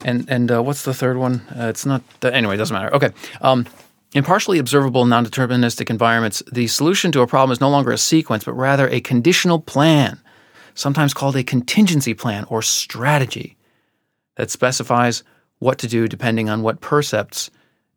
and 0.05 0.25
and 0.29 0.49
uh, 0.49 0.63
what's 0.63 0.83
the 0.83 0.93
third 0.93 1.17
one? 1.17 1.41
Uh, 1.53 1.67
it's 1.67 1.85
not 1.85 2.01
the, 2.21 2.33
anyway. 2.33 2.55
It 2.55 2.59
doesn't 2.59 2.73
matter. 2.73 2.95
Okay. 2.95 3.09
Um, 3.41 3.65
in 4.13 4.23
partially 4.23 4.59
observable 4.59 5.03
non-deterministic 5.05 5.89
environments, 5.89 6.41
the 6.53 6.67
solution 6.67 7.11
to 7.11 7.19
a 7.19 7.27
problem 7.27 7.51
is 7.51 7.59
no 7.59 7.69
longer 7.69 7.91
a 7.91 7.97
sequence, 7.97 8.45
but 8.45 8.53
rather 8.53 8.87
a 8.87 9.01
conditional 9.01 9.59
plan 9.59 10.21
sometimes 10.79 11.13
called 11.13 11.35
a 11.35 11.43
contingency 11.43 12.13
plan 12.13 12.45
or 12.45 12.61
strategy 12.61 13.57
that 14.37 14.49
specifies 14.49 15.23
what 15.59 15.77
to 15.79 15.87
do 15.87 16.07
depending 16.07 16.49
on 16.49 16.61
what 16.61 16.79
percepts 16.79 17.51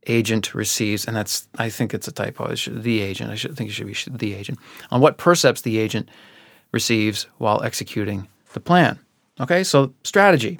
agent 0.09 0.53
receives, 0.53 1.07
and 1.07 1.17
that's 1.17 1.47
I 1.57 1.71
think 1.71 1.95
it's 1.95 2.09
a 2.09 2.13
typo. 2.13 2.55
Should, 2.57 2.83
the 2.83 3.01
agent. 3.01 3.31
I 3.31 3.37
should 3.37 3.57
think 3.57 3.71
it 3.71 3.73
should 3.73 4.19
be 4.19 4.19
the 4.19 4.35
agent 4.35 4.59
on 4.91 5.01
what 5.01 5.17
percepts 5.17 5.61
the 5.61 5.79
agent 5.79 6.09
receives 6.73 7.29
while 7.39 7.63
executing 7.63 8.27
the 8.53 8.61
plan. 8.61 8.99
Okay, 9.41 9.63
so 9.63 9.95
strategy. 10.03 10.59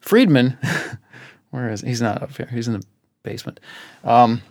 Freedman, 0.00 0.58
where 1.50 1.70
is 1.70 1.82
he? 1.82 1.88
he's 1.88 2.02
not 2.02 2.20
up 2.20 2.36
here? 2.36 2.48
He's 2.50 2.66
in 2.66 2.74
the 2.74 2.84
basement. 3.22 3.60
Um, 4.02 4.42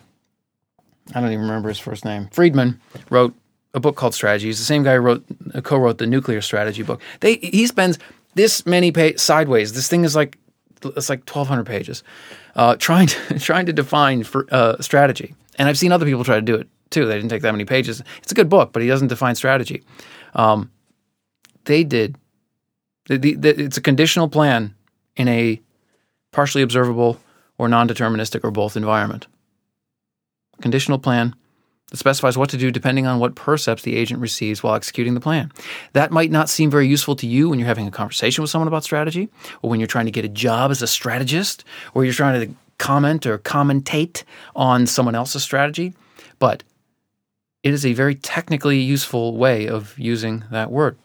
I 1.14 1.20
don't 1.20 1.32
even 1.32 1.42
remember 1.42 1.68
his 1.68 1.80
first 1.80 2.06
name. 2.06 2.30
Freedman 2.32 2.80
wrote 3.10 3.34
a 3.74 3.80
book 3.80 3.96
called 3.96 4.14
Strategy. 4.14 4.48
He's 4.48 4.60
the 4.60 4.66
same 4.66 4.84
guy 4.84 4.96
who 4.96 5.02
wrote 5.02 5.26
co-wrote 5.64 5.98
the 5.98 6.08
nuclear 6.08 6.42
strategy 6.42 6.84
book. 6.84 7.02
They 7.20 7.36
he 7.36 7.68
spends 7.68 8.00
this 8.36 8.66
many 8.66 8.92
pages 8.92 9.22
sideways. 9.22 9.74
This 9.74 9.88
thing 9.88 10.04
is 10.04 10.16
like 10.16 10.38
it's 10.84 11.10
like 11.10 11.26
twelve 11.26 11.48
hundred 11.48 11.66
pages, 11.66 12.04
uh, 12.56 12.76
trying 12.76 13.08
to 13.08 13.40
trying 13.40 13.66
to 13.66 13.74
define 13.74 14.24
for, 14.24 14.48
uh, 14.52 14.82
strategy. 14.82 15.36
And 15.58 15.68
I've 15.68 15.78
seen 15.78 15.92
other 15.92 16.06
people 16.06 16.24
try 16.24 16.36
to 16.36 16.42
do 16.42 16.56
it 16.56 16.68
too. 16.90 17.06
They 17.06 17.16
didn't 17.16 17.30
take 17.30 17.42
that 17.42 17.52
many 17.52 17.66
pages. 17.66 18.02
It's 18.24 18.32
a 18.32 18.36
good 18.36 18.50
book, 18.50 18.72
but 18.74 18.82
he 18.82 18.88
doesn't 18.88 19.10
define 19.10 19.36
strategy. 19.36 19.84
Um, 20.34 20.72
they 21.66 21.84
did. 21.84 22.16
The, 23.08 23.18
the, 23.18 23.36
the, 23.36 23.64
it's 23.64 23.78
a 23.78 23.82
conditional 23.82 24.30
plan 24.30 24.76
in 25.16 25.28
a 25.28 25.60
partially 26.32 26.62
observable 26.62 27.20
or 27.58 27.68
non-deterministic 27.68 28.44
or 28.44 28.52
both 28.52 28.78
environment. 28.78 29.28
Conditional 30.62 31.00
plan 31.00 31.36
that 31.90 31.98
specifies 31.98 32.38
what 32.38 32.50
to 32.50 32.58
do 32.58 32.72
depending 32.72 33.08
on 33.08 33.20
what 33.20 33.36
percepts 33.36 33.84
the 33.84 33.96
agent 33.96 34.20
receives 34.20 34.62
while 34.62 34.76
executing 34.76 35.14
the 35.14 35.20
plan. 35.20 35.52
That 35.94 36.12
might 36.12 36.32
not 36.32 36.50
seem 36.50 36.70
very 36.70 36.88
useful 36.88 37.16
to 37.18 37.28
you 37.28 37.50
when 37.50 37.60
you're 37.60 37.68
having 37.68 37.88
a 37.88 37.92
conversation 37.92 38.42
with 38.42 38.52
someone 38.52 38.68
about 38.68 38.84
strategy, 38.84 39.30
or 39.62 39.70
when 39.70 39.80
you're 39.80 39.88
trying 39.88 40.06
to 40.06 40.12
get 40.12 40.26
a 40.26 40.30
job 40.30 40.72
as 40.72 40.82
a 40.82 40.88
strategist, 40.88 41.64
or 41.94 42.04
you're 42.04 42.14
trying 42.14 42.48
to 42.48 42.56
comment 42.78 43.26
or 43.26 43.38
commentate 43.38 44.24
on 44.56 44.88
someone 44.88 45.16
else's 45.16 45.44
strategy. 45.44 45.94
But 46.38 46.64
it 47.64 47.74
is 47.74 47.86
a 47.86 47.94
very 47.94 48.16
technically 48.16 48.80
useful 48.80 49.36
way 49.38 49.68
of 49.68 49.98
using 49.98 50.46
that 50.52 50.72
word. 50.72 50.98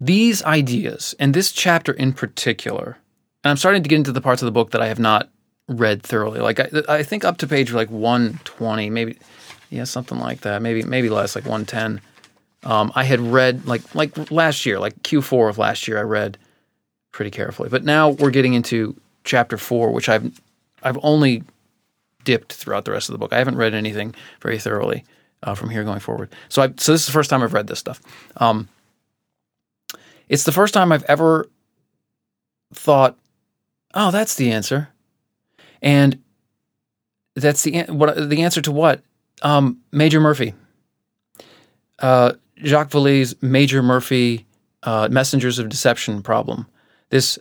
These 0.00 0.42
ideas, 0.44 1.14
and 1.18 1.34
this 1.34 1.52
chapter 1.52 1.92
in 1.92 2.12
particular, 2.12 2.96
and 3.42 3.50
I'm 3.50 3.56
starting 3.56 3.82
to 3.82 3.88
get 3.88 3.96
into 3.96 4.12
the 4.12 4.20
parts 4.20 4.40
of 4.42 4.46
the 4.46 4.52
book 4.52 4.70
that 4.70 4.80
I 4.80 4.86
have 4.86 4.98
not 4.98 5.28
read 5.70 6.02
thoroughly. 6.02 6.40
Like 6.40 6.60
I, 6.60 6.68
I 6.88 7.02
think 7.02 7.24
up 7.24 7.38
to 7.38 7.46
page 7.46 7.72
like 7.72 7.90
120, 7.90 8.90
maybe 8.90 9.18
yeah, 9.70 9.84
something 9.84 10.18
like 10.18 10.40
that. 10.40 10.60
Maybe 10.60 10.82
maybe 10.82 11.08
less, 11.08 11.34
like 11.34 11.44
110. 11.44 12.00
Um, 12.62 12.92
I 12.94 13.04
had 13.04 13.20
read 13.20 13.66
like 13.66 13.94
like 13.94 14.30
last 14.30 14.66
year, 14.66 14.78
like 14.78 15.00
Q4 15.02 15.48
of 15.48 15.58
last 15.58 15.88
year, 15.88 15.98
I 15.98 16.02
read 16.02 16.36
pretty 17.12 17.30
carefully. 17.30 17.68
But 17.68 17.84
now 17.84 18.10
we're 18.10 18.30
getting 18.30 18.54
into 18.54 19.00
chapter 19.24 19.56
four, 19.56 19.92
which 19.92 20.08
I've 20.08 20.40
I've 20.82 20.98
only 21.02 21.44
dipped 22.24 22.52
throughout 22.52 22.84
the 22.84 22.92
rest 22.92 23.08
of 23.08 23.14
the 23.14 23.18
book. 23.18 23.32
I 23.32 23.38
haven't 23.38 23.56
read 23.56 23.74
anything 23.74 24.14
very 24.42 24.58
thoroughly 24.58 25.04
uh, 25.42 25.54
from 25.54 25.70
here 25.70 25.84
going 25.84 26.00
forward. 26.00 26.30
So 26.48 26.62
I 26.62 26.66
so 26.76 26.92
this 26.92 27.02
is 27.02 27.06
the 27.06 27.12
first 27.12 27.30
time 27.30 27.42
I've 27.42 27.54
read 27.54 27.68
this 27.68 27.78
stuff. 27.78 28.00
Um, 28.36 28.68
it's 30.28 30.44
the 30.44 30.52
first 30.52 30.74
time 30.74 30.92
I've 30.92 31.04
ever 31.04 31.48
thought, 32.74 33.16
"Oh, 33.94 34.10
that's 34.10 34.34
the 34.34 34.52
answer," 34.52 34.88
and 35.82 36.22
that's 37.34 37.62
the 37.62 37.82
what 37.88 38.28
the 38.28 38.42
answer 38.42 38.60
to 38.62 38.72
what 38.72 39.02
um, 39.42 39.78
Major 39.92 40.20
Murphy, 40.20 40.54
uh, 42.00 42.32
Jacques 42.64 42.90
Vallée's 42.90 43.34
Major 43.42 43.82
Murphy 43.82 44.46
uh, 44.82 45.08
Messengers 45.10 45.58
of 45.58 45.68
Deception 45.68 46.22
problem. 46.22 46.66
This 47.10 47.38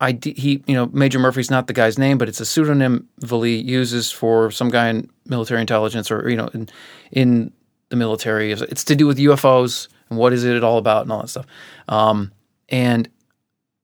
ID, 0.00 0.34
he, 0.34 0.62
you 0.66 0.74
know, 0.74 0.86
Major 0.92 1.18
Murphy's 1.18 1.50
not 1.50 1.66
the 1.66 1.72
guy's 1.72 1.98
name, 1.98 2.18
but 2.18 2.28
it's 2.28 2.40
a 2.40 2.46
pseudonym 2.46 3.08
Vallée 3.20 3.62
uses 3.62 4.10
for 4.10 4.50
some 4.50 4.70
guy 4.70 4.88
in 4.88 5.10
military 5.26 5.60
intelligence 5.60 6.10
or 6.10 6.28
you 6.28 6.36
know 6.36 6.48
in 6.48 6.68
in 7.12 7.52
the 7.90 7.96
military. 7.96 8.52
It's 8.52 8.84
to 8.84 8.96
do 8.96 9.06
with 9.06 9.18
UFOs 9.18 9.88
and 10.08 10.18
what 10.18 10.32
is 10.32 10.44
it 10.44 10.62
all 10.64 10.78
about 10.78 11.02
and 11.02 11.12
all 11.12 11.20
that 11.22 11.28
stuff. 11.28 11.46
Um, 11.88 12.32
and 12.68 13.08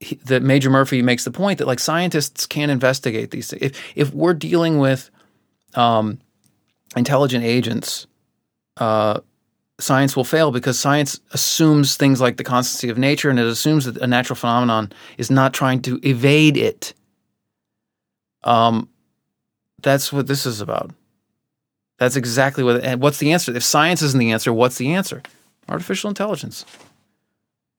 he, 0.01 0.17
the 0.17 0.41
Major 0.41 0.71
Murphy 0.71 1.03
makes 1.03 1.25
the 1.25 1.31
point 1.31 1.59
that 1.59 1.67
like 1.67 1.81
scientists 1.81 2.47
can't 2.47 2.71
investigate 2.71 3.31
these 3.31 3.49
things. 3.51 3.63
If 3.63 3.83
if 3.95 4.15
we're 4.15 4.35
dealing 4.35 4.79
with 4.79 5.11
um, 5.75 6.19
intelligent 6.97 7.45
agents, 7.45 8.07
uh, 8.77 9.21
science 9.79 10.17
will 10.17 10.25
fail 10.25 10.51
because 10.51 10.79
science 10.79 11.21
assumes 11.33 11.97
things 11.97 12.21
like 12.21 12.37
the 12.37 12.45
constancy 12.45 12.89
of 12.89 12.99
nature 12.99 13.31
and 13.31 13.39
it 13.39 13.47
assumes 13.47 13.85
that 13.85 13.97
a 13.99 14.07
natural 14.07 14.37
phenomenon 14.37 14.93
is 15.19 15.31
not 15.31 15.53
trying 15.53 15.83
to 15.83 16.01
evade 16.03 16.57
it. 16.57 16.95
Um, 18.45 18.89
that's 19.83 20.13
what 20.13 20.27
this 20.27 20.47
is 20.47 20.61
about. 20.61 20.93
That's 21.99 22.17
exactly 22.17 22.63
what. 22.63 22.85
And 22.85 23.01
what's 23.01 23.19
the 23.19 23.33
answer? 23.33 23.55
If 23.55 23.63
science 23.63 24.03
isn't 24.03 24.19
the 24.19 24.33
answer, 24.33 24.53
what's 24.53 24.77
the 24.77 24.93
answer? 24.93 25.23
Artificial 25.69 26.09
intelligence. 26.09 26.65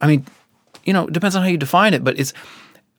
I 0.01 0.07
mean, 0.07 0.25
you 0.87 0.93
know, 0.93 1.05
it 1.05 1.13
depends 1.13 1.35
on 1.35 1.43
how 1.43 1.49
you 1.49 1.57
define 1.57 1.93
it, 1.93 2.03
but 2.03 2.17
it's 2.17 2.33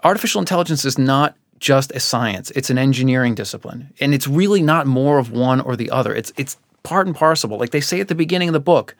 artificial 0.05 0.41
intelligence 0.41 0.85
is 0.85 0.99
not 0.99 1.35
just 1.59 1.91
a 1.93 1.99
science. 1.99 2.53
It's 2.53 2.71
an 2.71 2.79
engineering 2.79 3.35
discipline, 3.35 3.93
and 3.99 4.15
it's 4.15 4.29
really 4.29 4.63
not 4.63 4.87
more 4.87 5.19
of 5.19 5.33
one 5.33 5.61
or 5.61 5.75
the 5.75 5.91
other. 5.91 6.15
It's 6.15 6.33
it's 6.37 6.57
part 6.85 7.07
and 7.07 7.17
parcel. 7.17 7.51
Like 7.59 7.71
they 7.71 7.81
say 7.81 7.99
at 7.99 8.09
the 8.09 8.15
beginning 8.15 8.51
of 8.51 8.53
the 8.53 8.61
book, 8.61 8.95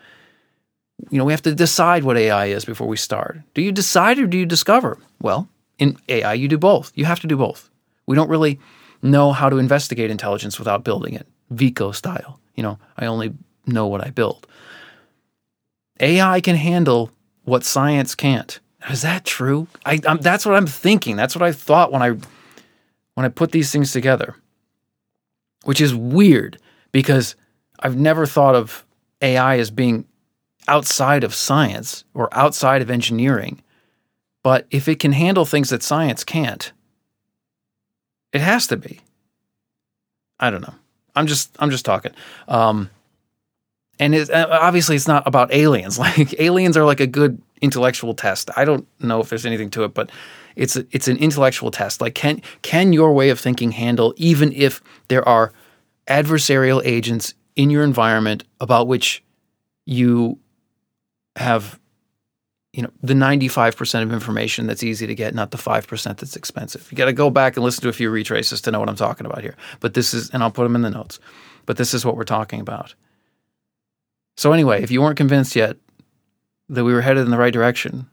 you 1.11 1.19
know, 1.19 1.25
we 1.25 1.33
have 1.33 1.43
to 1.43 1.55
decide 1.55 2.03
what 2.03 2.17
AI 2.17 2.47
is 2.47 2.65
before 2.65 2.89
we 2.89 2.97
start. 2.97 3.39
Do 3.55 3.63
you 3.63 3.71
decide 3.71 4.19
or 4.19 4.27
do 4.27 4.39
you 4.39 4.47
discover? 4.47 4.99
Well, 5.21 5.49
in 5.79 5.99
AI, 6.09 6.33
you 6.33 6.49
do 6.49 6.59
both. 6.59 6.91
You 6.95 7.05
have 7.05 7.21
to 7.21 7.29
do 7.29 7.37
both. 7.37 7.71
We 8.07 8.17
don't 8.17 8.31
really 8.31 8.59
know 9.03 9.33
how 9.33 9.51
to 9.51 9.59
investigate 9.59 10.11
intelligence 10.11 10.59
without 10.59 10.83
building 10.83 11.15
it, 11.15 11.27
Vico 11.51 11.93
style. 11.93 12.41
You 12.57 12.63
know, 12.65 12.79
I 12.97 13.07
only 13.07 13.35
know 13.67 13.87
what 13.87 14.05
I 14.05 14.11
build. 14.11 14.47
AI 16.01 16.41
can 16.41 16.57
handle 16.57 17.11
what 17.45 17.65
science 17.65 18.15
can't. 18.15 18.59
Is 18.91 19.03
that 19.03 19.25
true? 19.25 19.67
I, 19.85 20.01
I'm, 20.07 20.19
that's 20.19 20.47
what 20.47 20.55
I'm 20.55 20.67
thinking. 20.67 21.17
That's 21.17 21.35
what 21.35 21.43
I 21.43 21.53
thought 21.53 21.93
when 21.93 22.03
I 22.03 22.11
when 23.15 23.25
I 23.25 23.29
put 23.29 23.51
these 23.51 23.73
things 23.73 23.93
together, 23.93 24.37
which 25.65 25.81
is 25.81 25.95
weird 25.95 26.59
because 26.93 27.35
I've 27.81 27.97
never 27.97 28.27
thought 28.27 28.55
of 28.55 28.85
AI 29.21 29.59
as 29.59 29.71
being 29.71 30.05
outside 30.69 31.25
of 31.25 31.35
science 31.35 32.05
or 32.15 32.29
outside 32.33 32.83
of 32.83 32.91
engineering. 32.91 33.61
But 34.45 34.67
if 34.71 34.87
it 34.87 35.01
can 35.01 35.13
handle 35.13 35.45
things 35.45 35.71
that 35.71 35.83
science 35.83 36.23
can't, 36.23 36.71
it 38.33 38.41
has 38.41 38.67
to 38.69 38.77
be. 38.77 39.01
I 40.39 40.51
don't 40.51 40.61
know. 40.61 40.75
I'm 41.17 41.27
just 41.27 41.57
I'm 41.59 41.71
just 41.71 41.85
talking. 41.85 42.13
Um, 42.47 42.91
and 43.99 44.15
it, 44.15 44.31
obviously, 44.33 44.95
it's 44.95 45.09
not 45.09 45.27
about 45.27 45.53
aliens. 45.53 45.99
Like 46.17 46.39
aliens 46.41 46.77
are 46.77 46.85
like 46.85 47.01
a 47.01 47.07
good 47.07 47.43
intellectual 47.61 48.15
test. 48.15 48.51
I 48.57 48.65
don't 48.65 48.87
know 49.01 49.21
if 49.21 49.29
there's 49.29 49.47
anything 49.47 49.71
to 49.71 49.85
it, 49.85 49.95
but 49.95 50.11
it's 50.57 50.77
a, 50.77 50.87
it's 50.91 51.09
an 51.09 51.17
intellectual 51.19 51.71
test. 51.71 52.01
Like 52.01 52.15
can 52.15 52.43
can 52.63 52.93
your 52.93 53.13
way 53.13 53.31
of 53.31 53.39
thinking 53.39 53.73
handle 53.73 54.15
even 54.17 54.53
if 54.53 54.83
there 55.09 55.27
are 55.29 55.53
adversarial 56.09 56.83
agents 56.85 57.35
in 57.57 57.71
your 57.71 57.85
environment 57.85 58.45
about 58.61 58.89
which 58.89 59.23
you 59.85 60.39
have 61.37 61.79
you 62.73 62.83
know 62.83 62.91
the 63.03 63.15
95% 63.15 64.03
of 64.03 64.13
information 64.13 64.67
that's 64.67 64.83
easy 64.83 65.07
to 65.07 65.15
get 65.15 65.35
not 65.35 65.51
the 65.51 65.59
5% 65.59 66.17
that's 66.17 66.37
expensive 66.37 66.87
you 66.91 66.97
got 66.97 67.07
to 67.07 67.13
go 67.13 67.31
back 67.31 67.57
and 67.57 67.65
listen 67.65 67.83
to 67.83 67.89
a 67.89 67.93
few 67.93 68.11
retraices 68.11 68.63
to 68.63 68.71
know 68.71 68.79
what 68.79 68.89
i'm 68.89 68.97
talking 68.97 69.27
about 69.27 69.41
here 69.41 69.57
but 69.81 69.95
this 69.95 70.13
is 70.13 70.31
and 70.31 70.43
i'll 70.43 70.51
put 70.51 70.65
them 70.65 70.77
in 70.77 70.83
the 70.83 70.91
notes 70.91 71.19
but 71.67 71.77
this 71.77 71.95
is 71.95 72.05
what 72.05 72.17
we're 72.17 72.25
talking 72.25 72.61
about 72.61 72.95
so 74.37 74.53
anyway 74.53 74.83
if 74.83 74.91
you 74.91 75.01
weren't 75.01 75.17
convinced 75.17 75.57
yet 75.57 75.77
that 76.69 76.85
we 76.85 76.93
were 76.93 77.03
headed 77.03 77.25
in 77.25 77.31
the 77.31 77.39
right 77.39 77.53
direction 77.53 78.07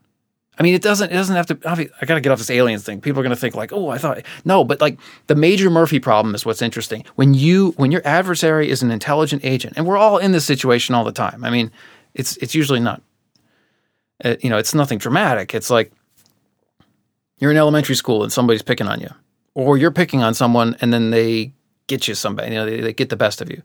I 0.57 0.63
mean, 0.63 0.73
it 0.73 0.81
doesn't. 0.81 1.11
It 1.11 1.15
doesn't 1.15 1.35
have 1.35 1.47
to. 1.47 1.59
I 1.65 2.05
got 2.05 2.15
to 2.15 2.21
get 2.21 2.31
off 2.31 2.37
this 2.37 2.49
aliens 2.49 2.83
thing. 2.83 3.01
People 3.01 3.19
are 3.19 3.23
going 3.23 3.35
to 3.35 3.39
think 3.39 3.55
like, 3.55 3.73
"Oh, 3.73 3.89
I 3.89 3.97
thought." 3.97 4.21
No, 4.45 4.63
but 4.63 4.79
like 4.79 4.97
the 5.27 5.35
major 5.35 5.69
Murphy 5.69 5.99
problem 5.99 6.33
is 6.33 6.45
what's 6.45 6.61
interesting. 6.61 7.03
When 7.15 7.33
you 7.33 7.71
when 7.75 7.91
your 7.91 8.01
adversary 8.05 8.69
is 8.69 8.81
an 8.81 8.89
intelligent 8.89 9.43
agent, 9.43 9.73
and 9.75 9.85
we're 9.85 9.97
all 9.97 10.17
in 10.17 10.31
this 10.31 10.45
situation 10.45 10.95
all 10.95 11.03
the 11.03 11.11
time. 11.11 11.43
I 11.43 11.49
mean, 11.49 11.71
it's 12.13 12.37
it's 12.37 12.55
usually 12.55 12.79
not. 12.79 13.01
Uh, 14.23 14.35
you 14.41 14.49
know, 14.49 14.57
it's 14.57 14.73
nothing 14.73 14.97
dramatic. 14.97 15.53
It's 15.53 15.69
like 15.69 15.91
you're 17.39 17.51
in 17.51 17.57
elementary 17.57 17.95
school 17.95 18.23
and 18.23 18.31
somebody's 18.31 18.61
picking 18.61 18.87
on 18.87 19.01
you, 19.01 19.09
or 19.55 19.77
you're 19.77 19.91
picking 19.91 20.23
on 20.23 20.33
someone 20.33 20.77
and 20.79 20.93
then 20.93 21.09
they 21.09 21.51
get 21.87 22.07
you 22.07 22.15
somebody. 22.15 22.51
You 22.51 22.55
know, 22.55 22.65
they, 22.65 22.79
they 22.79 22.93
get 22.93 23.09
the 23.09 23.17
best 23.17 23.41
of 23.41 23.51
you. 23.51 23.61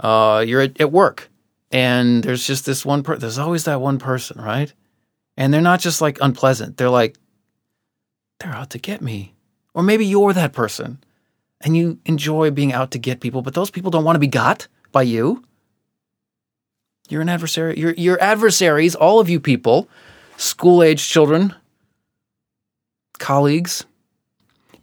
Uh, 0.00 0.44
you're 0.44 0.62
at, 0.62 0.80
at 0.80 0.90
work 0.90 1.30
and 1.74 2.22
there's 2.22 2.46
just 2.46 2.64
this 2.64 2.86
one 2.86 3.02
person. 3.02 3.20
There's 3.20 3.36
always 3.36 3.64
that 3.64 3.80
one 3.80 3.98
person, 3.98 4.40
right? 4.40 4.72
And 5.36 5.52
they're 5.52 5.60
not 5.60 5.80
just 5.80 6.00
like 6.00 6.18
unpleasant. 6.20 6.76
They're 6.76 6.88
like, 6.88 7.16
they're 8.38 8.54
out 8.54 8.70
to 8.70 8.78
get 8.78 9.02
me. 9.02 9.34
Or 9.74 9.82
maybe 9.82 10.06
you're 10.06 10.32
that 10.32 10.52
person 10.52 11.02
and 11.62 11.76
you 11.76 11.98
enjoy 12.06 12.52
being 12.52 12.72
out 12.72 12.92
to 12.92 12.98
get 13.00 13.20
people, 13.20 13.42
but 13.42 13.54
those 13.54 13.72
people 13.72 13.90
don't 13.90 14.04
want 14.04 14.14
to 14.14 14.20
be 14.20 14.28
got 14.28 14.68
by 14.92 15.02
you. 15.02 15.42
You're 17.08 17.22
an 17.22 17.28
adversary. 17.28 17.76
You're, 17.76 17.94
you're 17.94 18.22
adversaries, 18.22 18.94
all 18.94 19.18
of 19.18 19.28
you 19.28 19.40
people, 19.40 19.88
school 20.36 20.80
age 20.80 21.08
children, 21.08 21.56
colleagues, 23.18 23.84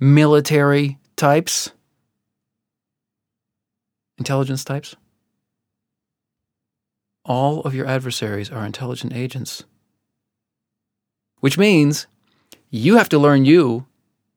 military 0.02 0.98
types, 1.16 1.72
intelligence 4.18 4.66
types. 4.66 4.98
All 7.24 7.62
of 7.62 7.76
your 7.76 7.86
adversaries 7.86 8.50
are 8.50 8.66
intelligent 8.66 9.14
agents 9.14 9.64
which 11.42 11.58
means 11.58 12.08
you 12.70 12.96
have 12.96 13.10
to 13.10 13.20
learn 13.20 13.44
you 13.44 13.86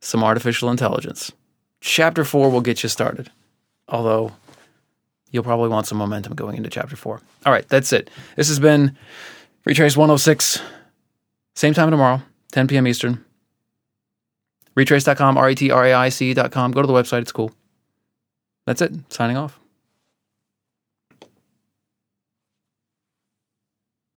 some 0.00 0.24
artificial 0.24 0.70
intelligence. 0.70 1.30
Chapter 1.80 2.24
four 2.24 2.50
will 2.50 2.60
get 2.60 2.82
you 2.82 2.88
started, 2.88 3.30
although 3.88 4.32
you'll 5.30 5.44
probably 5.44 5.68
want 5.68 5.86
some 5.86 5.98
momentum 5.98 6.34
going 6.34 6.56
into 6.56 6.68
chapter 6.68 6.96
four. 6.96 7.20
All 7.46 7.52
right, 7.52 7.68
that's 7.68 7.92
it. 7.92 8.10
This 8.36 8.48
has 8.48 8.58
been 8.58 8.96
Retraice 9.66 9.96
106. 9.96 10.60
Same 11.54 11.74
time 11.74 11.90
tomorrow, 11.90 12.22
10 12.52 12.66
p.m. 12.66 12.86
Eastern. 12.88 13.24
Retraice.com, 14.76 15.38
R 15.38 15.50
E 15.50 15.54
T 15.54 15.70
R 15.70 15.84
A 15.84 15.92
I 15.92 16.08
C.com. 16.08 16.72
Go 16.72 16.80
to 16.80 16.86
the 16.86 16.92
website, 16.92 17.22
it's 17.22 17.32
cool. 17.32 17.52
That's 18.66 18.82
it. 18.82 18.92
Signing 19.12 19.36
off. 19.36 19.60